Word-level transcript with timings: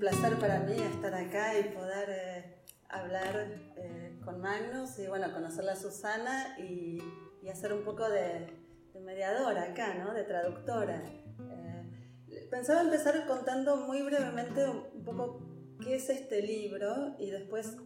placer 0.00 0.38
para 0.38 0.60
mí 0.60 0.72
estar 0.72 1.14
acá 1.14 1.58
y 1.58 1.64
poder 1.74 2.08
eh, 2.08 2.54
hablar 2.88 3.46
eh, 3.76 4.18
con 4.24 4.40
Magnus 4.40 4.98
y 4.98 5.06
bueno, 5.06 5.30
conocerla 5.30 5.72
a 5.72 5.76
Susana 5.76 6.56
y, 6.58 6.98
y 7.42 7.48
hacer 7.50 7.74
un 7.74 7.84
poco 7.84 8.08
de, 8.08 8.48
de, 8.94 9.00
mediadora 9.00 9.64
acá, 9.64 9.94
¿no? 9.94 10.14
De 10.14 10.24
traductora. 10.24 11.02
Eh, 11.50 12.48
pensaba 12.50 12.80
empezar 12.80 13.26
contando 13.26 13.76
muy 13.76 14.00
brevemente 14.00 14.66
un 14.66 15.04
poco 15.04 15.46
qué 15.84 15.96
es 15.96 16.08
este 16.08 16.40
libro 16.42 17.14
y 17.18 17.30
después 17.30 17.76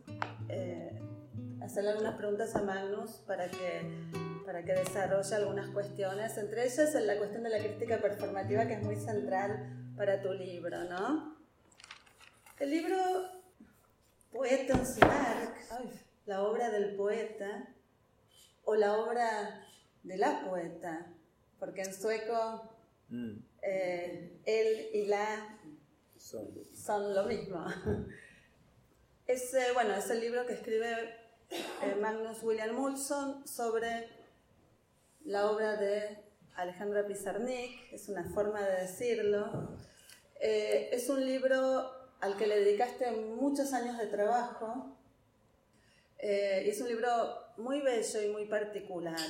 hacerle 1.63 1.91
algunas 1.91 2.15
preguntas 2.15 2.55
a 2.55 2.63
Magnus 2.63 3.23
para 3.27 3.49
que, 3.49 3.91
para 4.47 4.65
que 4.65 4.73
desarrolle 4.73 5.35
algunas 5.35 5.71
cuestiones, 5.71 6.39
entre 6.39 6.65
ellas 6.65 6.95
la 6.95 7.19
cuestión 7.19 7.43
de 7.43 7.51
la 7.51 7.59
crítica 7.59 7.99
performativa 8.01 8.67
que 8.67 8.75
es 8.75 8.83
muy 8.83 8.97
central 8.97 9.93
para 9.97 10.21
tu 10.21 10.33
libro, 10.33 10.85
¿no? 10.85 11.34
El 12.61 12.71
libro 12.71 12.97
Poetens 14.31 15.01
Verk, 15.01 15.57
la 16.27 16.45
obra 16.45 16.71
del 16.71 16.95
poeta, 16.95 17.69
o 18.65 18.77
la 18.77 18.97
obra 18.97 19.67
de 20.05 20.17
la 20.17 20.45
poeta, 20.45 21.13
porque 21.59 21.83
en 21.83 21.93
sueco 21.93 22.71
mm. 23.09 23.39
eh, 23.61 24.41
él 24.47 24.89
y 24.95 25.07
la 25.07 25.59
son, 26.17 27.15
lo 27.15 27.25
mismo. 27.25 27.65
Es, 29.27 29.57
bueno, 29.73 29.95
es 29.95 30.11
el 30.11 30.21
libro 30.21 30.45
que 30.45 30.53
escribe 30.53 31.17
eh, 31.49 31.97
Magnus 31.99 32.43
William 32.43 32.77
Mulson 32.77 33.49
sobre 33.49 34.07
la 35.25 35.51
obra 35.51 35.77
de 35.77 36.19
Alejandra 36.57 37.07
Pizarnik, 37.07 37.91
es 37.91 38.11
una 38.11 38.25
forma 38.25 38.61
de 38.61 38.83
decirlo. 38.83 39.79
Eh, 40.39 40.91
es 40.93 41.09
un 41.09 41.25
libro 41.25 42.04
al 42.25 42.37
que 42.37 42.47
le 42.47 42.61
dedicaste 42.61 43.11
muchos 43.11 43.73
años 43.73 43.99
de 43.99 44.07
trabajo 44.07 44.97
eh, 46.19 46.65
es 46.67 46.81
un 46.81 46.89
libro 46.89 47.11
muy 47.59 47.81
bello 47.81 48.23
y 48.23 48.29
muy 48.29 48.47
particular. 48.47 49.29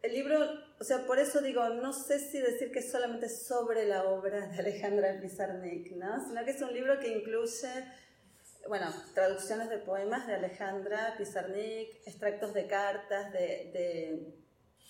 El 0.00 0.12
libro, 0.12 0.38
o 0.78 0.84
sea, 0.84 1.04
por 1.06 1.18
eso 1.18 1.40
digo, 1.40 1.68
no 1.70 1.92
sé 1.92 2.20
si 2.20 2.38
decir 2.38 2.70
que 2.70 2.78
es 2.78 2.90
solamente 2.92 3.28
sobre 3.28 3.84
la 3.84 4.04
obra 4.04 4.46
de 4.46 4.58
Alejandra 4.60 5.20
Pizarnik, 5.20 5.90
¿no? 5.92 6.24
sino 6.24 6.44
que 6.44 6.52
es 6.52 6.62
un 6.62 6.72
libro 6.72 7.00
que 7.00 7.08
incluye 7.08 7.68
bueno, 8.68 8.86
traducciones 9.14 9.70
de 9.70 9.78
poemas 9.78 10.26
de 10.26 10.34
Alejandra 10.34 11.14
Pizarnik, 11.18 12.06
extractos 12.06 12.54
de 12.54 12.66
cartas, 12.66 13.32
de 13.32 14.38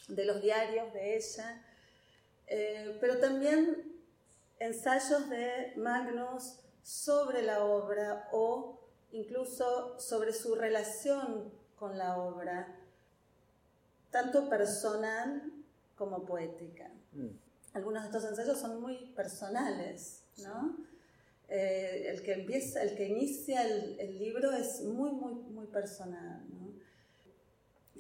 de 0.09 0.25
los 0.25 0.43
diarios 0.43 0.93
de 0.93 1.17
ella, 1.17 1.63
eh, 2.47 2.97
pero 3.01 3.19
también 3.19 4.01
ensayos 4.59 5.29
de 5.29 5.75
Magnus 5.77 6.61
sobre 6.89 7.43
la 7.43 7.67
obra 7.67 8.31
o 8.33 8.81
incluso 9.13 10.01
sobre 10.01 10.33
su 10.33 10.55
relación 10.55 11.53
con 11.77 11.99
la 11.99 12.17
obra, 12.17 12.79
tanto 14.11 14.49
personal 14.49 15.53
como 15.97 16.25
poética. 16.25 16.91
Mm. 17.13 17.29
Algunos 17.75 18.05
de 18.05 18.09
estos 18.09 18.25
ensayos 18.25 18.59
son 18.59 18.81
muy 18.81 19.13
personales, 19.15 20.25
¿no? 20.39 20.79
Eh, 21.51 22.07
el 22.09 22.23
que 22.23 22.33
empieza, 22.33 22.83
el 22.83 22.97
que 22.97 23.07
inicia 23.07 23.67
el, 23.67 24.01
el, 24.01 24.19
libro 24.19 24.53
es 24.53 24.81
muy, 24.83 25.11
muy, 25.11 25.35
muy 25.35 25.67
personal, 25.67 26.43
¿no? 26.49 26.73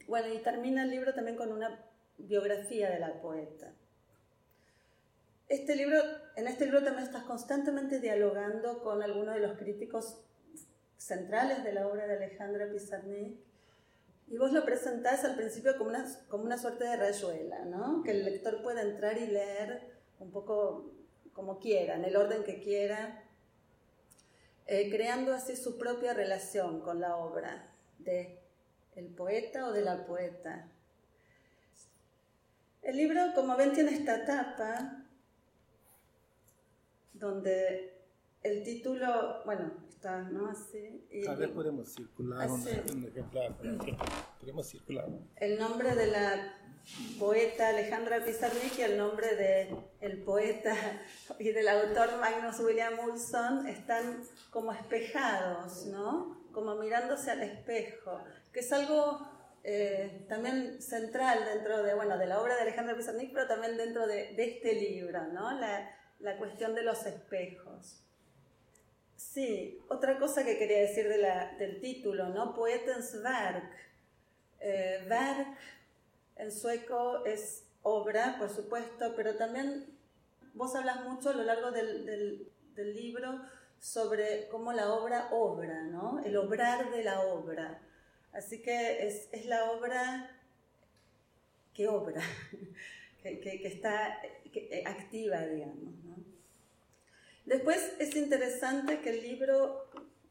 Bueno, 0.06 0.32
y 0.32 0.38
termina 0.38 0.84
el 0.84 0.90
libro 0.90 1.12
también 1.12 1.36
con 1.36 1.52
una 1.52 1.84
biografía 2.16 2.88
de 2.88 3.00
la 3.00 3.20
poeta. 3.20 3.70
Este 5.48 5.76
libro, 5.76 5.98
en 6.36 6.46
este 6.46 6.66
libro 6.66 6.84
también 6.84 7.06
estás 7.06 7.22
constantemente 7.22 8.00
dialogando 8.00 8.82
con 8.82 9.02
algunos 9.02 9.34
de 9.34 9.40
los 9.40 9.56
críticos 9.56 10.20
centrales 10.98 11.64
de 11.64 11.72
la 11.72 11.88
obra 11.88 12.06
de 12.06 12.16
Alejandra 12.16 12.70
Pizarnik. 12.70 13.38
Y 14.26 14.36
vos 14.36 14.52
lo 14.52 14.62
presentás 14.66 15.24
al 15.24 15.36
principio 15.36 15.78
como 15.78 15.88
una, 15.88 16.04
como 16.28 16.44
una 16.44 16.58
suerte 16.58 16.84
de 16.84 16.96
rayuela, 16.96 17.64
¿no? 17.64 18.02
que 18.02 18.10
el 18.10 18.26
lector 18.26 18.62
pueda 18.62 18.82
entrar 18.82 19.16
y 19.16 19.26
leer 19.26 19.90
un 20.18 20.30
poco 20.30 20.92
como 21.32 21.60
quiera, 21.60 21.94
en 21.94 22.04
el 22.04 22.16
orden 22.16 22.44
que 22.44 22.60
quiera, 22.60 23.24
eh, 24.66 24.90
creando 24.90 25.32
así 25.32 25.56
su 25.56 25.78
propia 25.78 26.12
relación 26.12 26.82
con 26.82 27.00
la 27.00 27.16
obra 27.16 27.72
de 28.00 28.38
el 28.96 29.06
poeta 29.06 29.66
o 29.66 29.72
de 29.72 29.80
la 29.80 30.04
poeta, 30.04 30.68
el 32.82 32.96
libro, 32.96 33.32
como 33.34 33.56
ven, 33.56 33.72
tiene 33.72 33.92
esta 33.92 34.24
tapa 34.24 34.97
donde 37.18 37.98
el 38.42 38.62
título, 38.62 39.42
bueno, 39.44 39.72
está, 39.88 40.22
¿no? 40.22 40.48
Así. 40.48 41.06
Y, 41.10 41.24
Tal 41.24 41.36
vez 41.36 41.48
podemos 41.50 41.88
circular 41.92 42.50
un, 42.50 42.66
ejemplar. 42.68 43.56
Podemos 44.40 44.66
circular. 44.66 45.06
El 45.36 45.58
nombre 45.58 45.94
de 45.94 46.06
la 46.06 46.54
poeta 47.18 47.68
Alejandra 47.68 48.24
Pizarnik 48.24 48.78
y 48.78 48.82
el 48.82 48.96
nombre 48.96 49.34
del 49.36 49.76
el 50.00 50.22
poeta 50.22 50.74
y 51.38 51.50
del 51.50 51.68
autor 51.68 52.18
Magnus 52.18 52.60
William 52.60 52.94
Ulson 52.98 53.66
están 53.66 54.22
como 54.50 54.72
espejados, 54.72 55.86
¿no? 55.86 56.48
Como 56.52 56.76
mirándose 56.76 57.30
al 57.30 57.42
espejo, 57.42 58.20
que 58.52 58.60
es 58.60 58.72
algo 58.72 59.20
eh, 59.64 60.24
también 60.28 60.80
central 60.80 61.44
dentro 61.44 61.82
de, 61.82 61.94
bueno, 61.94 62.16
de 62.16 62.26
la 62.26 62.40
obra 62.40 62.54
de 62.54 62.62
Alejandro 62.62 62.96
Pizarnik, 62.96 63.32
pero 63.34 63.46
también 63.46 63.76
dentro 63.76 64.06
de, 64.06 64.34
este 64.38 64.74
libro, 64.74 65.26
¿no? 65.28 65.52
La, 65.58 65.90
la, 66.20 66.36
cuestión 66.36 66.74
de 66.74 66.82
los 66.82 67.06
espejos. 67.06 68.00
Sí, 69.16 69.80
otra 69.88 70.18
cosa 70.18 70.44
que 70.44 70.58
quería 70.58 70.80
decir 70.80 71.08
de 71.08 71.18
del 71.58 71.80
título, 71.80 72.28
¿no? 72.28 72.54
Poetens 72.54 73.14
Werk. 73.14 73.72
Eh, 74.60 75.06
en 76.36 76.52
sueco 76.52 77.24
es 77.24 77.64
obra, 77.82 78.36
por 78.38 78.50
supuesto, 78.50 79.14
pero 79.16 79.36
también 79.36 79.86
vos 80.54 80.74
hablas 80.74 81.04
mucho 81.04 81.30
a 81.30 81.34
lo 81.34 81.42
largo 81.42 81.70
del, 81.70 82.06
del, 82.06 82.52
del 82.74 82.94
libro 82.94 83.40
sobre 83.80 84.48
cómo 84.48 84.72
la 84.72 84.92
obra 84.92 85.28
obra, 85.30 85.82
¿no? 85.84 86.20
El 86.24 86.36
obrar 86.36 86.90
de 86.90 87.04
la 87.04 87.20
obra. 87.20 87.80
Así 88.32 88.62
que 88.62 89.06
es, 89.06 89.28
es 89.32 89.46
la 89.46 89.70
obra 89.70 90.30
que 91.72 91.88
obra, 91.88 92.20
que, 93.42 93.60
que, 93.60 93.68
está 93.68 94.20
eh, 94.22 94.82
activa, 94.86 95.46
digamos. 95.46 95.94
¿no? 96.04 96.16
Después 97.44 97.94
es 97.98 98.14
interesante 98.16 99.00
que 99.00 99.10
el 99.10 99.22
libro, 99.22 99.90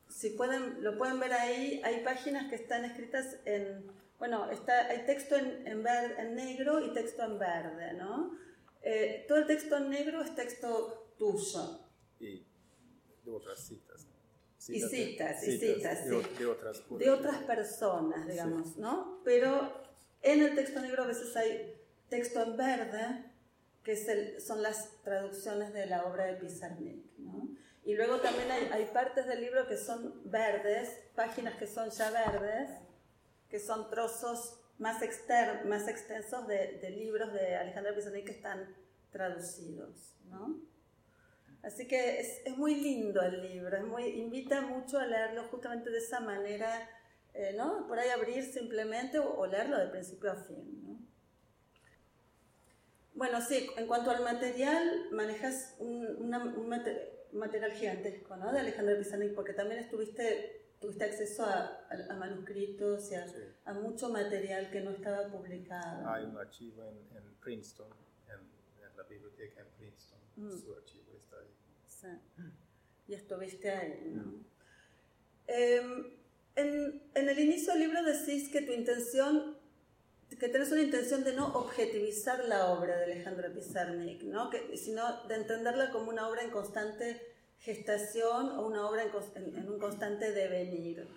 si 0.10 0.32
pueden, 0.32 0.84
lo 0.84 0.98
pueden 0.98 1.20
ver 1.20 1.34
ahí, 1.34 1.82
hay 1.84 2.04
páginas 2.04 2.50
que 2.50 2.56
están 2.56 2.86
escritas 2.86 3.38
en, 3.46 3.88
bueno, 4.20 4.50
está, 4.52 4.88
hay 4.88 5.06
texto 5.06 5.36
en, 5.36 5.66
en, 5.68 5.86
en 5.88 6.36
negro 6.36 6.86
y 6.86 6.94
texto 6.94 7.24
en 7.24 7.40
verde, 7.40 7.94
¿no? 7.94 8.38
Eh, 8.82 9.26
todo 9.28 9.40
el 9.40 9.48
texto 9.48 9.78
en 9.78 9.90
negro 9.90 10.22
es 10.22 10.34
texto 10.36 11.14
tuyo. 11.18 11.80
Y 12.20 12.46
de 13.24 13.32
otras 13.32 13.60
citas 13.68 14.08
y 14.70 14.82
citas, 14.82 15.48
y 15.48 15.58
citas, 15.58 16.06
de, 16.06 16.24
sí. 16.24 16.30
de, 16.40 16.46
otras, 16.46 16.84
de 16.90 17.10
otras 17.10 17.44
personas, 17.44 18.28
digamos, 18.28 18.78
¿no? 18.78 19.22
Pero 19.24 19.72
en 20.22 20.42
el 20.42 20.56
texto 20.56 20.82
negro 20.82 21.04
a 21.04 21.08
veces 21.08 21.36
hay 21.36 21.77
texto 22.10 22.42
en 22.44 22.58
verde, 22.58 23.26
que 23.84 23.94
es 23.94 24.08
el, 24.08 24.42
son 24.42 24.62
las 24.62 25.02
traducciones 25.04 25.74
de 25.74 25.86
la 25.86 26.06
obra 26.06 26.26
de 26.26 26.34
Pizarnik, 26.34 27.18
¿no? 27.18 27.50
Y 27.84 27.96
luego 27.96 28.20
también 28.20 28.52
hay, 28.52 28.70
hay, 28.74 28.86
partes 28.88 29.28
del 29.28 29.40
libro 29.40 29.66
que 29.66 29.78
son 29.78 30.22
verdes, 30.30 30.90
páginas 31.16 31.56
que 31.56 31.68
son 31.68 31.90
ya 31.90 32.12
verdes, 32.12 32.70
que 33.50 33.60
son 33.60 33.90
trozos 33.90 34.60
más, 34.78 35.02
exter 35.02 35.64
más 35.66 35.88
extensos 35.88 36.48
de, 36.48 36.80
de 36.80 36.90
libros 36.90 37.32
de 37.34 37.56
Alejandro 37.56 37.96
Pizarnik 37.96 38.26
que 38.26 38.34
están 38.34 38.76
traducidos, 39.10 40.18
¿no? 40.26 40.68
Así 41.64 41.88
que 41.88 42.20
es, 42.20 42.42
es, 42.46 42.58
muy 42.58 42.76
lindo 42.76 43.22
el 43.22 43.42
libro, 43.42 43.76
es 43.76 43.84
muy, 43.84 44.04
invita 44.06 44.62
mucho 44.62 45.00
a 45.00 45.06
leerlo 45.06 45.44
justamente 45.50 45.90
de 45.90 45.98
esa 45.98 46.20
manera, 46.20 46.90
eh, 47.34 47.54
¿no? 47.58 47.88
Por 47.88 48.00
ahí 48.00 48.10
abrir 48.10 48.44
simplemente 48.44 49.20
o, 49.20 49.46
leerlo 49.48 49.78
de 49.78 49.88
principio 49.88 50.32
a 50.32 50.36
fin. 50.36 50.87
Bueno, 53.18 53.42
sí, 53.42 53.70
en 53.76 53.88
cuanto 53.88 54.12
al 54.12 54.24
material, 54.24 55.10
manejas 55.12 55.76
un, 55.80 56.06
una, 56.20 56.44
un 56.46 56.70
material 57.34 57.72
gigantesco, 57.72 58.38
¿no? 58.38 58.54
De 58.54 58.60
Alejandro 58.60 58.98
Pizarnik, 58.98 59.34
porque 59.34 59.54
también 59.54 59.82
estuviste, 59.82 60.76
tuviste 60.80 61.04
acceso 61.04 61.44
a, 61.44 61.88
a, 61.90 62.16
manuscritos 62.16 63.12
y 63.12 63.16
a, 63.16 63.28
sí. 63.28 63.38
a, 63.66 63.74
mucho 63.74 64.10
material 64.10 64.70
que 64.72 64.82
no 64.82 64.92
estaba 64.92 65.28
publicado. 65.28 66.10
Hay 66.10 66.26
un 66.26 66.38
archivo 66.38 66.86
en, 66.86 67.18
en 67.18 67.36
Princeton, 67.42 67.88
en, 68.28 68.86
en, 68.86 68.98
la 68.98 69.04
biblioteca 69.04 69.62
en 69.62 69.68
Princeton, 69.78 70.20
mm. 70.36 70.58
su 70.58 70.76
archivo 70.76 71.08
y 73.08 73.14
estuviste 73.14 73.72
ahí. 73.72 74.12
¿no? 74.14 74.46
Eh, 75.48 75.82
en, 76.56 77.04
en, 77.16 77.30
el 77.30 77.40
inicio 77.40 77.74
del 77.74 77.84
libro 77.84 78.04
decís 78.04 78.50
que 78.50 78.62
tu 78.62 78.74
intención, 78.74 79.57
que 80.36 80.50
tenés 80.50 80.72
una 80.72 80.82
intención 80.82 81.24
de 81.24 81.34
no 81.34 81.48
objetivizar 81.56 82.44
la 82.46 82.68
obra 82.72 82.98
de 82.98 83.06
Alejandro 83.06 83.52
Pizarnik, 83.54 84.24
¿no? 84.24 84.50
que, 84.50 84.78
sino 84.78 85.24
de 85.28 85.36
entenderla 85.36 85.92
como 85.92 86.10
una 86.10 86.28
obra 86.28 86.44
en 86.44 86.52
constante 86.52 87.22
gestación 87.60 88.50
o 88.52 88.68
una 88.68 88.88
obra 88.88 89.04
en, 89.04 89.68
un 89.68 89.80
constante 89.80 90.32
devenir, 90.32 91.08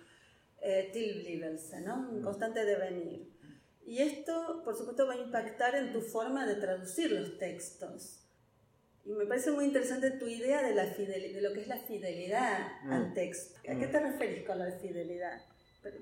eh, 0.61 0.91
¿no? 1.85 2.09
un 2.09 2.21
constante 2.21 2.65
devenir. 2.65 3.29
Y 3.85 3.99
esto, 3.99 4.61
por 4.63 4.75
supuesto, 4.75 5.05
va 5.05 5.13
a 5.13 5.17
impactar 5.17 5.75
en 5.75 5.91
tu 5.91 6.01
forma 6.01 6.45
de 6.45 6.55
traducir 6.55 7.11
los 7.11 7.37
textos. 7.37 8.19
Y 9.03 9.11
me 9.11 9.25
parece 9.25 9.51
muy 9.51 9.65
interesante 9.65 10.11
tu 10.11 10.27
idea 10.27 10.61
de, 10.61 10.75
la 10.75 10.85
de 10.85 11.41
lo 11.41 11.53
que 11.53 11.61
es 11.61 11.67
la 11.67 11.79
fidelidad 11.79 12.81
mm. 12.83 12.91
al 12.91 13.13
texto. 13.13 13.59
¿A 13.59 13.75
qué 13.75 13.87
te 13.87 13.99
mm. 13.99 14.03
referís 14.03 14.45
con 14.45 14.59
la 14.59 14.71
fidelidad? 14.71 15.41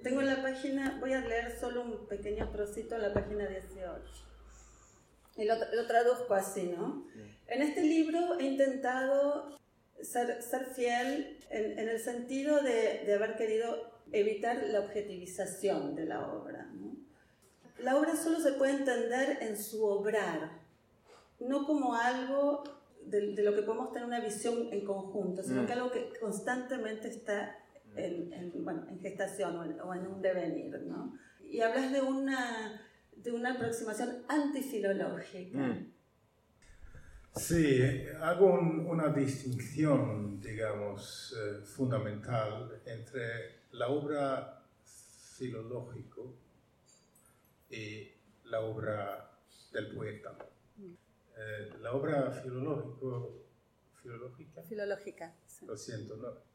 Tengo 0.03 0.21
en 0.21 0.27
la 0.27 0.41
página, 0.41 0.97
voy 0.99 1.13
a 1.13 1.21
leer 1.21 1.57
solo 1.57 1.83
un 1.83 2.07
pequeño 2.07 2.49
trocito 2.51 2.95
en 2.95 3.01
la 3.01 3.13
página 3.13 3.47
18. 3.47 4.01
Y 5.37 5.45
lo, 5.45 5.55
lo 5.55 5.87
traduzco 5.87 6.33
así, 6.33 6.63
¿no? 6.63 7.07
En 7.47 7.61
este 7.61 7.81
libro 7.81 8.37
he 8.39 8.43
intentado 8.43 9.57
ser, 10.01 10.41
ser 10.41 10.65
fiel 10.65 11.37
en, 11.49 11.79
en, 11.79 11.89
el 11.89 11.99
sentido 11.99 12.61
de, 12.61 13.03
de, 13.05 13.13
haber 13.13 13.35
querido 13.35 13.89
evitar 14.11 14.63
la 14.67 14.81
objetivización 14.81 15.95
de 15.95 16.05
la 16.05 16.27
obra. 16.27 16.69
¿no? 16.73 16.95
La 17.79 17.97
obra 17.97 18.15
solo 18.15 18.39
se 18.39 18.53
puede 18.53 18.73
entender 18.73 19.37
en 19.41 19.57
su 19.61 19.85
obrar, 19.85 20.59
no 21.39 21.65
como 21.65 21.95
algo 21.95 22.63
de, 23.05 23.33
de, 23.33 23.43
lo 23.43 23.55
que 23.55 23.61
podemos 23.61 23.91
tener 23.91 24.07
una 24.07 24.19
visión 24.19 24.67
en 24.71 24.85
conjunto, 24.85 25.41
sino 25.43 25.63
mm. 25.63 25.65
que 25.65 25.73
algo 25.73 25.91
que 25.91 26.13
constantemente 26.19 27.07
está 27.07 27.58
en, 27.95 28.63
bueno, 28.63 28.85
en 28.89 28.99
gestación 28.99 29.55
o 29.57 29.93
en, 29.93 30.07
un 30.07 30.21
devenir, 30.21 30.79
¿no? 30.81 31.13
Y 31.43 31.61
hablas 31.61 31.91
de 31.91 32.01
una, 32.01 32.81
de 33.15 33.31
una 33.31 33.53
aproximación 33.53 34.23
antifilológica. 34.27 35.57
Mm. 35.57 35.91
Sí, 37.35 38.05
hago 38.21 38.53
una 38.53 39.09
distinción, 39.09 40.41
digamos, 40.41 41.35
eh, 41.37 41.63
fundamental 41.63 42.81
entre 42.85 43.59
la 43.71 43.87
obra 43.87 44.63
filológico 45.37 46.33
y 47.69 48.09
la 48.45 48.61
obra 48.61 49.31
del 49.71 49.95
poeta. 49.95 50.35
Mm. 50.77 50.93
Eh, 51.37 51.69
la 51.81 51.93
obra 51.93 52.31
filológico, 52.31 53.45
filológica. 54.01 54.61
Filológica. 54.63 55.35
Lo 55.65 55.77
siento, 55.77 56.17
no, 56.17 56.48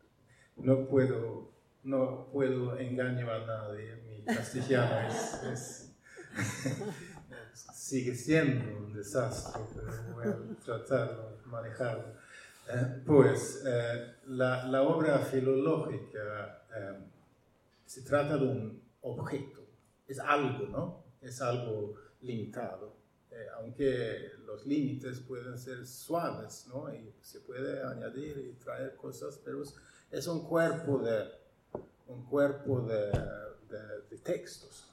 no 0.56 0.86
puedo, 0.86 1.50
no 1.82 2.28
puedo 2.32 2.78
engañar 2.78 3.30
a 3.30 3.46
nadie. 3.46 3.96
Mi 4.08 4.24
castellano 4.24 5.08
es, 5.52 5.94
sigue 7.74 8.14
siendo 8.14 8.78
un 8.78 8.92
desastre, 8.92 9.62
pero 9.74 10.14
voy 10.14 10.26
a 10.26 10.64
tratarlo, 10.64 11.38
manejarlo. 11.46 12.14
Eh, 12.66 13.02
pues 13.04 13.62
eh, 13.66 14.14
la, 14.28 14.66
la, 14.66 14.82
obra 14.82 15.18
filológica 15.18 16.64
eh, 16.74 16.98
se 17.84 18.00
trata 18.02 18.38
de 18.38 18.46
un 18.46 18.82
objeto, 19.02 19.66
es 20.08 20.18
algo, 20.18 20.66
¿no? 20.68 21.04
Es 21.20 21.42
algo 21.42 21.94
limitado. 22.22 22.96
aunque 23.58 24.30
los 24.46 24.64
límites 24.64 25.20
pueden 25.20 25.58
ser 25.58 25.84
suaves, 25.86 26.66
¿no? 26.68 26.88
Y 26.94 27.12
se 27.20 27.40
puede 27.40 27.82
añadir 27.82 28.38
y 28.38 28.52
traer 28.64 28.94
cosas, 28.96 29.40
pero 29.44 29.62
es 29.62 29.74
un 30.28 30.44
cuerpo 30.44 30.98
de, 30.98 31.24
un 32.08 32.24
cuerpo 32.24 32.82
de, 32.82 33.10
de, 34.10 34.18
textos. 34.22 34.90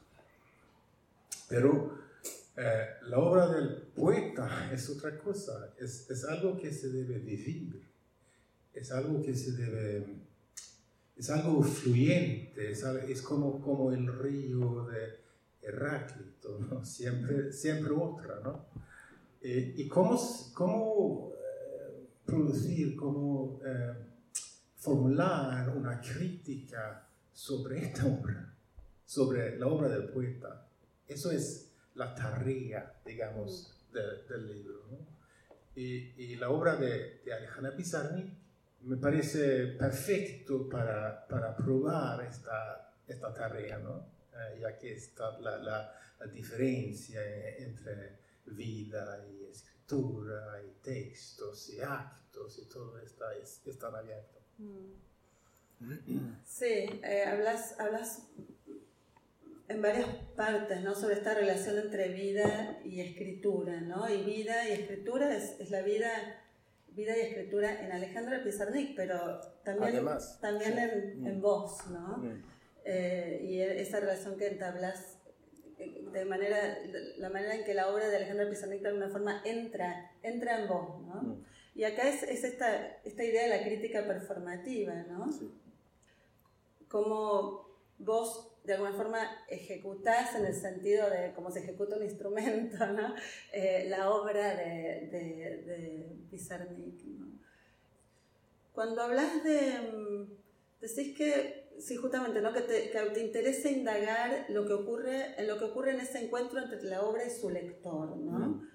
Pero 1.47 1.97
eh, 2.57 2.85
la 3.03 3.19
obra 3.19 3.47
del 3.47 3.77
poeta 3.95 4.69
es 4.73 4.89
otra 4.89 5.17
cosa, 5.17 5.73
es, 5.79 6.09
es, 6.09 6.25
algo 6.25 6.57
que 6.57 6.71
se 6.71 6.89
debe 6.89 7.19
vivir, 7.19 7.81
es 8.73 8.91
algo 8.91 9.21
que 9.21 9.35
se 9.35 9.51
debe, 9.53 10.05
es 11.15 11.29
algo 11.29 11.61
fluyente, 11.63 12.71
es, 12.71 12.83
es 12.83 13.21
como, 13.21 13.61
como 13.61 13.91
el 13.91 14.07
río 14.19 14.85
de 14.85 15.19
Heráclito, 15.61 16.59
¿no? 16.59 16.83
siempre, 16.85 17.53
siempre 17.53 17.93
otra, 17.93 18.39
¿no? 18.43 18.65
Eh, 19.41 19.75
y 19.77 19.87
cómo, 19.87 20.19
cómo 20.53 21.31
eh, 21.33 22.07
producir, 22.25 22.95
cómo 22.95 23.59
formular 24.81 25.69
una 25.69 26.01
crítica 26.01 27.07
sobre 27.31 27.85
esta 27.85 28.07
obra, 28.07 28.51
sobre 29.05 29.57
la 29.57 29.67
obra 29.67 29.87
del 29.87 30.09
poeta. 30.09 30.67
Eso 31.07 31.31
es 31.31 31.71
la 31.95 32.15
tarea, 32.15 32.99
digamos, 33.05 33.77
del 33.93 34.47
libro. 34.47 34.81
Y, 35.75 36.35
la 36.35 36.49
obra 36.49 36.75
de, 36.75 37.21
de 37.23 37.33
Alejandra 37.33 37.75
Pizarnik 37.75 38.33
me 38.81 38.97
parece 38.97 39.67
perfecto 39.67 40.67
para, 40.67 41.27
para 41.27 41.55
probar 41.55 42.25
esta, 42.25 42.93
esta 43.07 43.33
tarea, 43.33 43.77
¿no? 43.77 44.05
Eh, 44.33 44.59
ya 44.61 44.77
que 44.77 44.93
está 44.93 45.37
la, 45.39 45.57
la, 45.57 45.97
diferencia 46.33 47.19
entre 47.57 48.19
vida 48.45 49.25
y 49.27 49.45
escritura 49.45 50.61
y 50.63 50.81
textos 50.83 51.69
y 51.69 51.81
actos 51.81 52.59
y 52.59 52.69
todo 52.69 52.99
está, 52.99 53.35
es, 53.35 53.61
abierto. 53.81 54.40
Mm. 54.57 55.01
Sí, 56.45 56.99
eh, 57.03 57.23
hablas, 57.27 57.79
hablas 57.79 58.27
en 59.67 59.81
varias 59.81 60.07
partes 60.35 60.81
¿no? 60.81 60.93
sobre 60.95 61.15
esta 61.15 61.33
relación 61.33 61.77
entre 61.79 62.09
vida 62.09 62.79
y 62.83 63.01
escritura, 63.01 63.81
¿no? 63.81 64.07
Y 64.09 64.23
vida 64.23 64.67
y 64.67 64.73
escritura 64.73 65.35
es, 65.35 65.59
es 65.59 65.71
la 65.71 65.81
vida, 65.81 66.09
vida 66.89 67.17
y 67.17 67.21
escritura 67.21 67.83
en 67.83 67.91
Alejandra 67.91 68.43
Pizarnik, 68.43 68.95
pero 68.95 69.39
también, 69.63 70.05
también 70.41 70.77
en, 70.77 71.25
en, 71.25 71.37
mm. 71.37 71.41
vos, 71.41 71.87
¿no? 71.89 72.17
Mm. 72.17 72.43
Eh, 72.83 73.41
y 73.43 73.61
esa 73.61 73.99
relación 73.99 74.37
que 74.37 74.47
entablas 74.47 75.17
eh, 75.77 76.03
de 76.11 76.25
manera, 76.25 76.77
la 77.17 77.29
manera 77.29 77.55
en 77.55 77.63
que 77.63 77.73
la 77.73 77.87
obra 77.89 78.09
de 78.09 78.17
Alejandra 78.17 78.49
Pizarnik 78.49 78.81
de 78.81 78.89
alguna 78.89 79.09
forma 79.09 79.41
entra, 79.45 80.11
entra 80.21 80.59
en 80.59 80.67
vos, 80.67 81.01
¿no? 81.01 81.43
Y 81.73 81.83
acá 81.83 82.07
es, 82.07 82.23
es 82.23 82.43
esta, 82.43 82.97
esta, 83.03 83.23
idea 83.23 83.43
de 83.43 83.57
la 83.57 83.63
crítica 83.63 84.05
performativa, 84.05 84.93
¿no? 85.03 85.31
Sí. 85.31 85.49
Cómo 86.89 87.69
vos 87.97 88.51
de 88.63 88.73
alguna 88.73 88.93
forma 88.93 89.19
ejecutás 89.47 90.35
en 90.35 90.45
el 90.45 90.53
sentido 90.53 91.09
de 91.09 91.33
cómo 91.33 91.49
se 91.49 91.59
ejecuta 91.59 91.95
un 91.95 92.03
instrumento, 92.03 92.85
¿no? 92.93 93.15
Eh, 93.53 93.85
la 93.89 94.11
obra 94.11 94.55
de, 94.55 95.07
de, 95.11 95.63
de 95.65 96.15
Pizarnik. 96.29 97.03
¿no? 97.05 97.39
Cuando 98.73 99.01
hablas 99.01 99.43
de... 99.43 99.79
Mm, 99.93 100.41
decís 100.79 101.15
que, 101.15 101.69
sí, 101.79 101.95
justamente, 101.95 102.41
¿no? 102.41 102.53
que, 102.53 102.61
te, 102.61 102.91
que 102.91 102.99
te 103.13 103.21
interesa 103.21 103.69
indagar 103.69 104.45
lo 104.49 104.65
que 104.65 104.73
ocurre, 104.73 105.39
en 105.39 105.47
lo 105.47 105.57
que 105.57 105.65
ocurre 105.65 105.91
en 105.91 105.99
ese 105.99 106.23
encuentro 106.23 106.59
entre 106.59 106.83
la 106.83 107.01
obra 107.01 107.25
y 107.25 107.29
su 107.29 107.49
lector, 107.49 108.15
¿no? 108.17 108.39
Mm. 108.39 108.70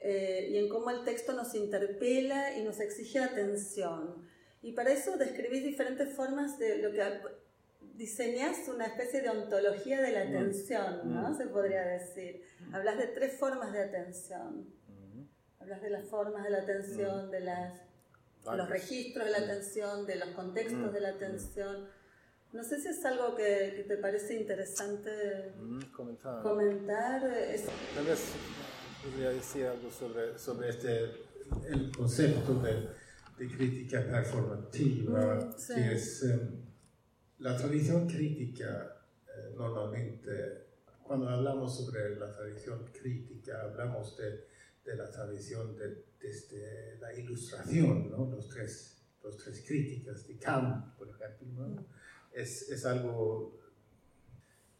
Eh, 0.00 0.48
y 0.50 0.56
en 0.56 0.68
cómo 0.68 0.90
el 0.90 1.04
texto 1.04 1.34
nos 1.34 1.54
interpela 1.54 2.56
y 2.56 2.64
nos 2.64 2.80
exige 2.80 3.18
atención. 3.18 4.26
Y 4.62 4.72
para 4.72 4.92
eso 4.92 5.16
describís 5.18 5.62
diferentes 5.62 6.14
formas 6.14 6.58
de 6.58 6.78
lo 6.78 6.90
que 6.90 7.02
diseñas 7.94 8.66
una 8.68 8.86
especie 8.86 9.20
de 9.20 9.28
ontología 9.28 10.00
de 10.00 10.12
la 10.12 10.24
mm. 10.24 10.28
atención, 10.28 11.14
¿no? 11.14 11.30
Mm. 11.30 11.36
Se 11.36 11.46
podría 11.46 11.82
decir. 11.82 12.42
Hablas 12.72 12.96
de 12.96 13.08
tres 13.08 13.38
formas 13.38 13.72
de 13.72 13.82
atención. 13.82 14.70
Mm. 14.88 15.24
Hablas 15.60 15.82
de 15.82 15.90
las 15.90 16.04
formas 16.08 16.44
de 16.44 16.50
la 16.50 16.58
atención, 16.58 17.30
de 17.30 17.40
las, 17.40 17.80
los 18.54 18.70
registros 18.70 19.26
de 19.26 19.32
la 19.32 19.38
atención, 19.38 20.06
de 20.06 20.16
los 20.16 20.30
contextos 20.30 20.92
de 20.94 21.00
la 21.00 21.10
atención. 21.10 21.88
No 22.52 22.64
sé 22.64 22.80
si 22.80 22.88
es 22.88 23.04
algo 23.04 23.36
que, 23.36 23.84
te 23.86 23.96
parece 23.98 24.34
interesante 24.34 25.52
comentar. 25.94 26.42
comentar. 26.42 27.20
Tal 27.94 28.04
vez 28.06 28.24
podría 29.02 29.30
decir 29.30 29.66
algo 29.66 29.90
sobre, 29.90 30.38
sobre 30.38 30.68
este, 30.68 31.04
el 31.68 31.90
concepto 31.96 32.60
de, 32.60 32.88
de 33.38 33.56
crítica 33.56 34.04
performativa, 34.04 35.36
mm, 35.36 35.74
que 35.74 35.94
es 35.94 36.22
em, 36.24 36.62
la 37.38 37.56
tradición 37.56 38.06
crítica 38.06 38.96
eh, 39.26 39.54
normalmente, 39.56 40.66
cuando 41.02 41.28
hablamos 41.28 41.76
sobre 41.76 42.16
la 42.16 42.30
tradición 42.30 42.84
crítica, 42.92 43.62
hablamos 43.62 44.16
de, 44.16 44.44
de 44.84 44.96
la 44.96 45.10
tradición 45.10 45.76
de, 45.76 46.04
desde 46.20 46.98
la 47.00 47.12
ilustración, 47.14 48.10
¿no? 48.10 48.26
los, 48.30 48.48
tres, 48.48 48.98
los 49.24 49.36
tres 49.38 49.64
críticas 49.66 50.26
de 50.26 50.36
Kant, 50.36 50.94
por 50.96 51.08
ejemplo, 51.08 51.66
¿no? 51.66 51.86
es, 52.32 52.68
es, 52.70 52.84
algo, 52.84 53.58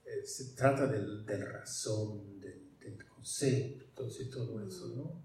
eh, 0.05 0.25
se 0.25 0.55
trata 0.55 0.87
del, 0.87 1.25
del 1.25 1.47
razón, 1.47 2.39
del, 2.41 2.70
del 3.41 3.87
concepto, 3.95 4.23
y 4.23 4.31
todo 4.31 4.67
eso, 4.67 4.89
¿no? 4.97 5.23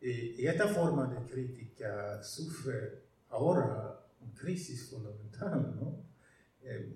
Y, 0.00 0.46
esta 0.46 0.68
forma 0.68 1.06
de 1.08 1.30
crítica 1.30 2.22
sufre 2.22 3.02
ahora 3.28 4.00
una 4.20 4.34
crisis 4.34 4.88
fundamental, 4.88 5.74
¿no? 5.80 6.04
Eh, 6.62 6.94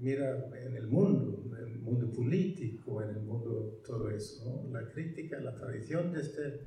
mira 0.00 0.48
en 0.54 0.76
el 0.76 0.86
mundo, 0.86 1.42
en 1.56 1.72
el 1.72 1.78
mundo 1.78 2.12
político, 2.12 3.02
en 3.02 3.10
el 3.10 3.20
mundo 3.20 3.80
todo 3.86 4.10
eso, 4.10 4.44
¿no? 4.44 4.78
La 4.78 4.86
crítica, 4.88 5.40
la 5.40 5.54
tradición 5.54 6.12
desde, 6.12 6.66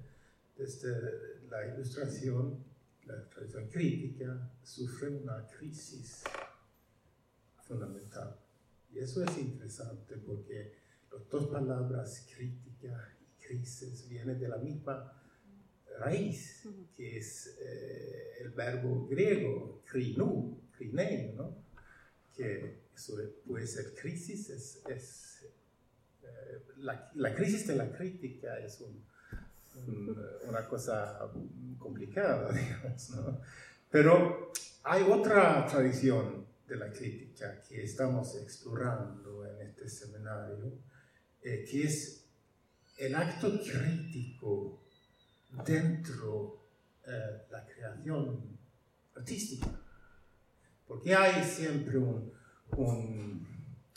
desde 0.58 1.46
la 1.50 1.74
ilustración 1.74 2.70
la 3.10 3.28
tradición 3.28 3.68
crítica 3.70 4.52
sufre 4.64 5.10
una 5.10 5.48
crisis 5.48 6.24
fundamental. 7.64 8.38
Y 8.92 9.00
eso 9.00 9.24
es 9.24 9.38
interesante 9.38 10.16
porque 10.18 10.74
las 11.12 11.28
dos 11.28 11.48
palabras 11.48 12.28
crítica 12.36 12.69
y 12.82 13.46
crisis 13.46 14.08
vienen 14.10 14.40
de 14.40 14.48
la 14.48 14.58
misma 14.58 15.14
raíz, 16.00 16.68
que 16.96 17.18
es 17.18 17.58
eh, 17.60 18.42
el 18.42 18.52
verbo 18.52 19.08
griego, 19.08 19.82
krinu, 19.86 20.62
krinei, 20.78 21.34
¿no? 21.34 21.64
que 22.34 22.84
eso 22.96 23.18
puede 23.46 23.68
ser 23.68 23.94
crisis, 23.96 24.50
es, 24.50 24.82
es 24.88 25.46
eh, 26.24 26.64
la, 26.78 27.12
la, 27.16 27.36
crisis 27.36 27.68
de 27.68 27.76
la 27.76 27.92
crítica 27.92 28.58
es 28.60 28.80
un, 28.80 29.04
una 30.48 30.68
cosa 30.68 31.20
complicada, 31.78 32.52
digamos, 32.54 33.10
¿no? 33.12 33.42
Pero 33.92 34.52
hay 34.84 35.04
otra 35.04 35.66
tradición 35.66 36.46
de 36.68 36.76
la 36.76 36.92
crítica 36.92 37.62
que 37.68 37.84
estamos 37.84 38.36
explorando 38.36 39.46
en 39.46 39.68
este 39.68 39.90
seminario, 39.90 40.80
eh, 41.42 41.66
que 41.70 41.84
es 41.84 42.19
el 43.00 43.16
acto 43.16 43.60
crítico 43.62 44.80
dentro 45.66 46.60
de 47.06 47.12
eh, 47.12 47.42
la 47.50 47.66
creación 47.66 48.58
artística. 49.16 49.68
Porque 50.88 51.16
hay 51.16 51.44
siempre 51.44 51.98
un, 51.98 52.32
un, 52.78 53.48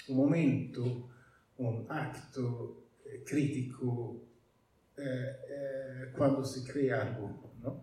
un 0.09 0.17
momento, 0.17 1.11
un 1.59 1.87
acto 1.89 2.85
eh, 3.05 3.23
crítico 3.27 4.19
cuando 6.17 6.45
se 6.45 6.71
crea 6.71 7.03
algo, 7.03 7.55
¿no? 7.63 7.83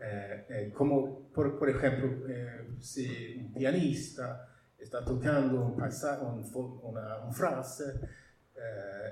Eh, 0.00 0.46
eh, 0.48 0.72
como 0.72 1.28
por, 1.32 1.58
por 1.58 1.68
ejemplo, 1.68 2.28
eh, 2.28 2.68
si 2.80 3.36
un 3.36 3.52
pianista 3.52 4.48
está 4.78 5.04
tocando 5.04 5.64
un, 5.64 5.82
una, 6.82 7.18
una, 7.18 7.32
frase 7.32 8.00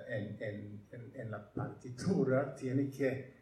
en, 0.09 0.37
en, 0.41 1.12
en, 1.15 1.31
la 1.31 1.53
partitura, 1.53 2.55
tiene 2.55 2.91
que 2.91 3.35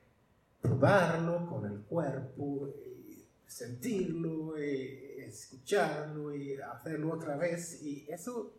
probarlo 0.60 1.46
con 1.46 1.66
el 1.66 1.80
cuerpo, 1.80 2.68
y 3.08 3.24
sentirlo, 3.46 4.58
y 4.58 5.04
escucharlo 5.18 6.34
y 6.34 6.56
hacerlo 6.56 7.12
otra 7.12 7.36
vez. 7.36 7.82
Y 7.82 8.06
eso, 8.08 8.52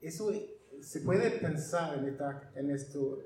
eso 0.00 0.32
se 0.80 1.00
puede 1.00 1.30
pensar 1.30 1.98
en, 1.98 2.08
esta, 2.08 2.50
en, 2.54 2.70
esto, 2.70 3.22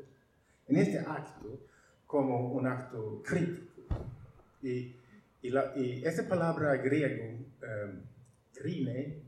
en 0.68 0.76
este 0.76 0.99
acto 0.99 1.61
como 2.06 2.52
un 2.52 2.66
acto 2.66 3.23
crítico. 3.25 3.82
Y, 4.62 4.96
y, 5.42 5.50
la, 5.50 5.73
y 5.76 6.04
esa 6.04 6.28
palabra 6.28 6.76
griego, 6.76 7.25
um, 7.25 8.00
crine, 8.54 9.23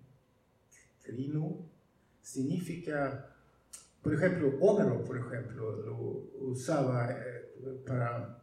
crino, 1.03 1.59
significa, 2.23 3.28
por 4.03 4.15
ejemplo, 4.15 4.57
Homero, 4.61 5.05
por 5.05 5.19
ejemplo, 5.19 5.77
lo 5.77 6.49
usaba 6.51 7.11
eh, 7.11 7.83
para 7.87 8.43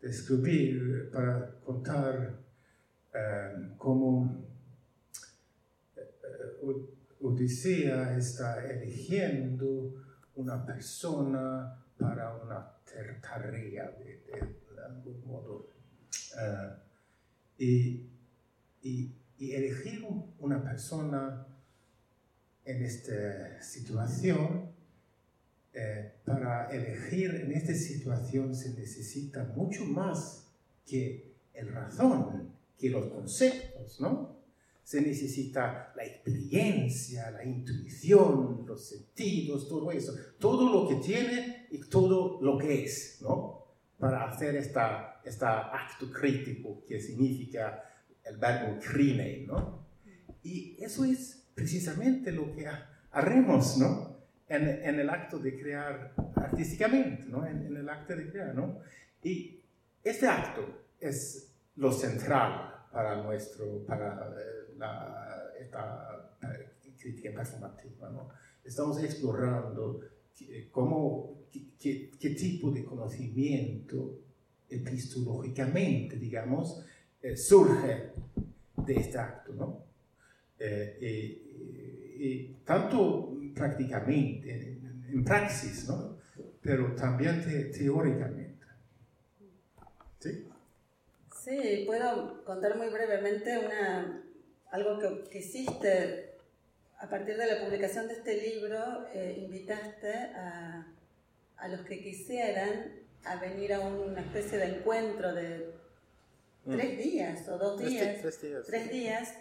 describir, 0.00 1.10
para 1.10 1.58
contar 1.64 2.38
um, 3.14 3.76
cómo 3.76 4.46
uh, 6.62 7.26
Odisea 7.26 8.16
está 8.16 8.64
eligiendo 8.64 9.94
una 10.36 10.64
persona 10.64 11.82
para 11.98 12.36
una 12.36 12.72
tarea 13.20 13.90
de, 13.90 14.56
algún 14.86 15.26
modo 15.26 15.70
y, 17.58 18.06
y, 18.82 19.12
elegir 19.38 20.06
una 20.38 20.62
persona 20.62 21.46
en 22.64 22.82
esta 22.82 23.62
situación, 23.62 24.75
eh, 25.78 26.12
para 26.24 26.70
elegir 26.70 27.34
en 27.34 27.52
esta 27.52 27.74
situación 27.74 28.54
se 28.54 28.70
necesita 28.70 29.44
mucho 29.54 29.84
más 29.84 30.48
que 30.86 31.34
el 31.52 31.68
razón, 31.68 32.50
que 32.78 32.88
los 32.88 33.06
conceptos, 33.06 34.00
¿no? 34.00 34.36
Se 34.82 35.02
necesita 35.02 35.92
la 35.94 36.04
experiencia, 36.04 37.30
la 37.30 37.44
intuición, 37.44 38.64
los 38.66 38.88
sentidos, 38.88 39.68
todo 39.68 39.92
eso, 39.92 40.14
todo 40.38 40.72
lo 40.72 40.88
que 40.88 41.04
tiene 41.06 41.66
y 41.70 41.78
todo 41.80 42.40
lo 42.40 42.56
que 42.56 42.84
es, 42.84 43.18
¿no? 43.20 43.56
para 43.98 44.28
hacer 44.28 44.56
esta, 44.56 45.20
esta 45.24 45.74
acto 45.74 46.10
crítico 46.10 46.84
que 46.86 47.00
significa 47.00 47.82
el 48.24 48.36
verbo 48.36 48.78
crine, 48.80 49.44
¿no? 49.46 49.86
Y 50.42 50.76
eso 50.82 51.04
es 51.04 51.44
precisamente 51.54 52.30
lo 52.30 52.54
que 52.54 52.66
haremos, 53.10 53.78
¿no? 53.78 54.15
En, 54.48 54.68
en 54.68 55.00
el 55.00 55.10
acto 55.10 55.38
de 55.38 55.58
crear 55.58 56.14
artísticamente, 56.36 57.24
¿no? 57.28 57.44
En, 57.44 57.66
en, 57.66 57.76
el 57.76 57.88
acto 57.88 58.14
de 58.14 58.30
crear, 58.30 58.54
¿no? 58.54 58.78
Y 59.22 59.60
este 60.04 60.28
acto 60.28 60.84
es 61.00 61.52
lo 61.76 61.90
central 61.90 62.86
para 62.92 63.22
nuestro, 63.22 63.84
para 63.84 64.32
eh, 64.38 64.74
la, 64.78 65.50
esta 65.60 66.30
eh, 66.42 66.70
crítica 66.96 67.32
performativa, 67.34 68.08
¿no? 68.10 68.28
Estamos 68.64 69.02
explorando 69.02 70.00
eh, 70.40 70.68
cómo 70.70 71.46
qué, 71.78 72.10
qué, 72.18 72.30
tipo 72.30 72.70
de 72.70 72.84
conocimiento 72.84 74.18
epistológicamente, 74.68 76.16
digamos, 76.16 76.84
eh, 77.22 77.36
surge 77.36 78.10
de 78.76 78.94
este 78.94 79.18
acto, 79.18 79.52
¿no? 79.54 79.84
Eh, 80.58 81.42
y 82.18 82.46
tanto 82.64 83.35
prácticamente, 83.56 84.52
en, 84.52 85.06
en, 85.08 85.24
praxis, 85.24 85.88
¿no? 85.88 86.18
Pero 86.60 86.94
también 86.94 87.42
te, 87.42 87.64
teóricamente. 87.64 88.66
¿Sí? 90.20 90.48
Sí, 91.42 91.84
puedo 91.86 92.44
contar 92.44 92.76
muy 92.76 92.88
brevemente 92.88 93.58
una, 93.58 94.22
algo 94.70 94.98
que, 94.98 95.30
que 95.30 95.38
hiciste 95.38 96.34
a 96.98 97.08
partir 97.08 97.36
de 97.36 97.46
la 97.46 97.64
publicación 97.64 98.08
de 98.08 98.14
este 98.14 98.40
libro, 98.40 99.06
eh, 99.14 99.36
invitaste 99.38 100.12
a, 100.12 100.86
a, 101.56 101.68
los 101.68 101.80
que 101.82 102.02
quisieran 102.02 103.00
a 103.24 103.36
venir 103.36 103.74
a 103.74 103.80
una 103.80 104.20
especie 104.20 104.58
de 104.58 104.76
encuentro 104.76 105.34
de 105.34 105.72
mm. 106.64 106.72
tres 106.72 106.98
días 106.98 107.48
o 107.48 107.58
dos 107.58 107.78
días. 107.78 108.20
Tres, 108.20 108.40
días. 108.40 108.66
Tres 108.66 108.90
días. 108.90 109.34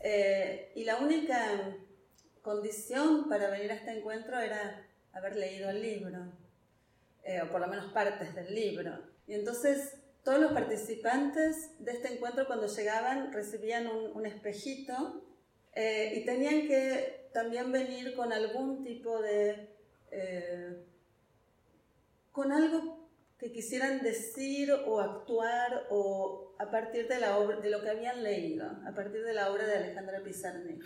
Eh, 0.00 0.72
y 0.74 0.84
la 0.84 0.98
única 0.98 1.76
condición 2.42 3.28
para 3.28 3.48
venir 3.50 3.70
a 3.70 3.74
este 3.74 3.92
encuentro 3.92 4.38
era 4.38 4.86
haber 5.12 5.36
leído 5.36 5.70
el 5.70 5.80
libro, 5.80 6.18
eh, 7.24 7.40
o 7.42 7.50
por 7.50 7.60
lo 7.60 7.68
menos 7.68 7.92
partes 7.92 8.34
del 8.34 8.54
libro. 8.54 8.98
Y 9.26 9.34
entonces 9.34 9.94
todos 10.24 10.40
los 10.40 10.52
participantes 10.52 11.70
de 11.78 11.92
este 11.92 12.14
encuentro 12.14 12.46
cuando 12.46 12.66
llegaban 12.66 13.32
recibían 13.32 13.86
un, 13.86 14.26
espejito 14.26 15.22
eh, 15.74 16.14
y 16.16 16.24
tenían 16.24 16.66
que 16.66 17.30
también 17.32 17.72
venir 17.72 18.14
con 18.14 18.32
algún 18.32 18.82
tipo 18.84 19.20
de... 19.20 19.68
Eh, 20.10 20.84
con 22.30 22.52
algo 22.52 23.08
que 23.38 23.52
quisieran 23.52 24.02
decir 24.02 24.72
o 24.72 25.00
actuar 25.00 25.86
o 25.90 26.54
a 26.58 26.70
partir 26.70 27.08
de, 27.08 27.18
la 27.18 27.38
obra, 27.38 27.60
de 27.60 27.70
lo 27.70 27.82
que 27.82 27.90
habían 27.90 28.22
leído, 28.22 28.66
a 28.86 28.94
partir 28.94 29.24
de 29.24 29.34
la 29.34 29.50
obra 29.50 29.66
de 29.66 29.76
Alejandra 29.76 30.22
Pizarnik. 30.22 30.84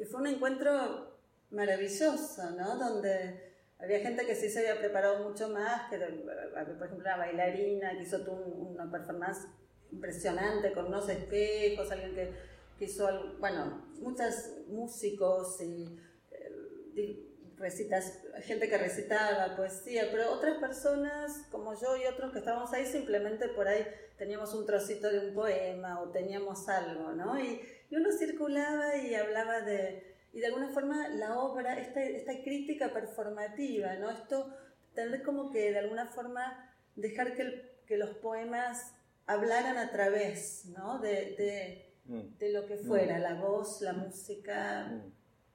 Y 0.00 0.04
fue 0.04 0.20
un 0.20 0.26
encuentro 0.26 1.18
maravilloso, 1.50 2.50
¿no? 2.50 2.76
Donde 2.76 3.52
había 3.78 4.00
gente 4.00 4.26
que 4.26 4.34
sí 4.34 4.48
se 4.48 4.60
había 4.60 4.80
preparado 4.80 5.28
mucho 5.28 5.48
más, 5.50 5.88
que, 5.90 5.98
por 5.98 6.86
ejemplo, 6.86 7.04
la 7.04 7.16
bailarina 7.16 7.96
que 7.96 8.02
hizo 8.02 8.18
una 8.32 8.90
performance 8.90 9.46
impresionante 9.92 10.72
con 10.72 10.86
unos 10.86 11.08
espejos, 11.08 11.90
alguien 11.92 12.14
que 12.14 12.50
que 12.80 12.86
hizo, 12.86 13.06
bueno, 13.38 13.86
muchos 14.00 14.52
músicos 14.68 15.60
y 15.60 16.00
eh, 16.30 17.26
recitas, 17.58 18.22
gente 18.40 18.70
que 18.70 18.78
recitaba 18.78 19.54
poesía, 19.54 20.08
pero 20.10 20.32
otras 20.32 20.56
personas 20.56 21.46
como 21.50 21.78
yo 21.78 21.94
y 21.98 22.06
otros 22.06 22.32
que 22.32 22.38
estábamos 22.38 22.72
ahí 22.72 22.86
simplemente 22.86 23.48
por 23.48 23.68
ahí 23.68 23.86
teníamos 24.16 24.54
un 24.54 24.64
trocito 24.64 25.10
de 25.10 25.28
un 25.28 25.34
poema 25.34 26.00
o 26.00 26.08
teníamos 26.08 26.70
algo, 26.70 27.12
¿no? 27.12 27.38
Y, 27.38 27.60
y 27.90 27.96
uno 27.96 28.10
circulaba 28.12 28.96
y 28.96 29.14
hablaba 29.14 29.60
de, 29.60 30.16
y 30.32 30.40
de 30.40 30.46
alguna 30.46 30.70
forma 30.70 31.08
la 31.08 31.38
obra, 31.38 31.78
esta, 31.78 32.02
esta 32.02 32.32
crítica 32.42 32.92
performativa, 32.92 33.96
¿no? 33.96 34.10
Esto, 34.10 34.54
tener 34.94 35.22
como 35.22 35.50
que 35.50 35.72
de 35.72 35.78
alguna 35.78 36.06
forma 36.06 36.72
dejar 36.96 37.34
que, 37.34 37.82
que 37.86 37.96
los 37.96 38.10
poemas 38.16 38.94
hablaran 39.26 39.76
a 39.76 39.90
través, 39.90 40.64
¿no? 40.66 40.98
de, 40.98 41.36
de 41.36 41.90
Mm. 42.10 42.38
de 42.38 42.52
lo 42.52 42.66
que 42.66 42.76
fuera, 42.76 43.18
mm. 43.18 43.22
la 43.22 43.34
voz, 43.34 43.80
la 43.82 43.92
música. 43.92 45.00